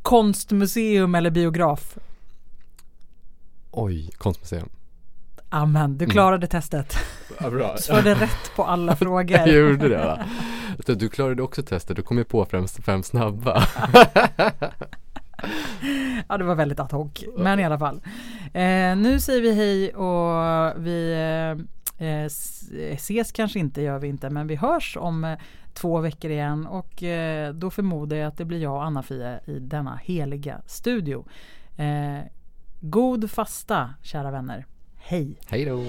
Konstmuseum 0.02 1.14
eller 1.14 1.30
biograf? 1.30 1.98
Oj, 3.70 4.10
konstmuseum. 4.18 4.68
Amen, 5.48 5.98
du 5.98 6.06
klarade 6.06 6.36
mm. 6.36 6.48
testet. 6.48 6.96
Ja, 7.40 7.50
bra. 7.50 7.74
Du 7.76 7.82
svarade 7.82 8.14
rätt 8.14 8.52
på 8.56 8.64
alla 8.64 8.96
frågor. 8.96 9.38
jag 9.38 9.48
gjorde 9.48 9.88
det 9.88 9.96
va? 9.96 10.18
Du 10.86 11.08
klarade 11.08 11.42
också 11.42 11.62
testet, 11.62 11.96
du 11.96 12.02
kom 12.02 12.18
ju 12.18 12.24
på 12.24 12.44
fem, 12.44 12.68
fem 12.68 13.02
snabba. 13.02 13.62
ja, 16.28 16.38
det 16.38 16.44
var 16.44 16.54
väldigt 16.54 16.80
ad 16.80 16.96
hoc. 16.96 17.24
Men 17.36 17.60
i 17.60 17.64
alla 17.64 17.78
fall. 17.78 18.00
Eh, 18.52 18.96
nu 18.96 19.20
säger 19.20 19.40
vi 19.40 19.54
hej 19.54 19.94
och 19.94 20.72
vi 20.86 21.12
eh, 21.12 22.06
eh 22.08 22.24
ses 22.94 23.32
kanske 23.32 23.58
inte, 23.58 23.82
gör 23.82 23.98
vi 23.98 24.08
inte, 24.08 24.30
men 24.30 24.46
vi 24.46 24.56
hörs 24.56 24.96
om 25.00 25.24
eh, 25.24 25.38
två 25.74 26.00
veckor 26.00 26.30
igen 26.30 26.66
och 26.66 27.02
eh, 27.02 27.54
då 27.54 27.70
förmodar 27.70 28.16
jag 28.16 28.28
att 28.28 28.38
det 28.38 28.44
blir 28.44 28.62
jag 28.62 28.74
och 28.74 28.84
Anna-Fia 28.84 29.40
i 29.44 29.58
denna 29.58 30.00
heliga 30.04 30.60
studio. 30.66 31.24
God 32.80 33.30
fasta, 33.30 33.94
kära 34.02 34.30
vänner. 34.30 34.66
Hej! 34.96 35.40
Hej 35.46 35.64
då! 35.64 35.84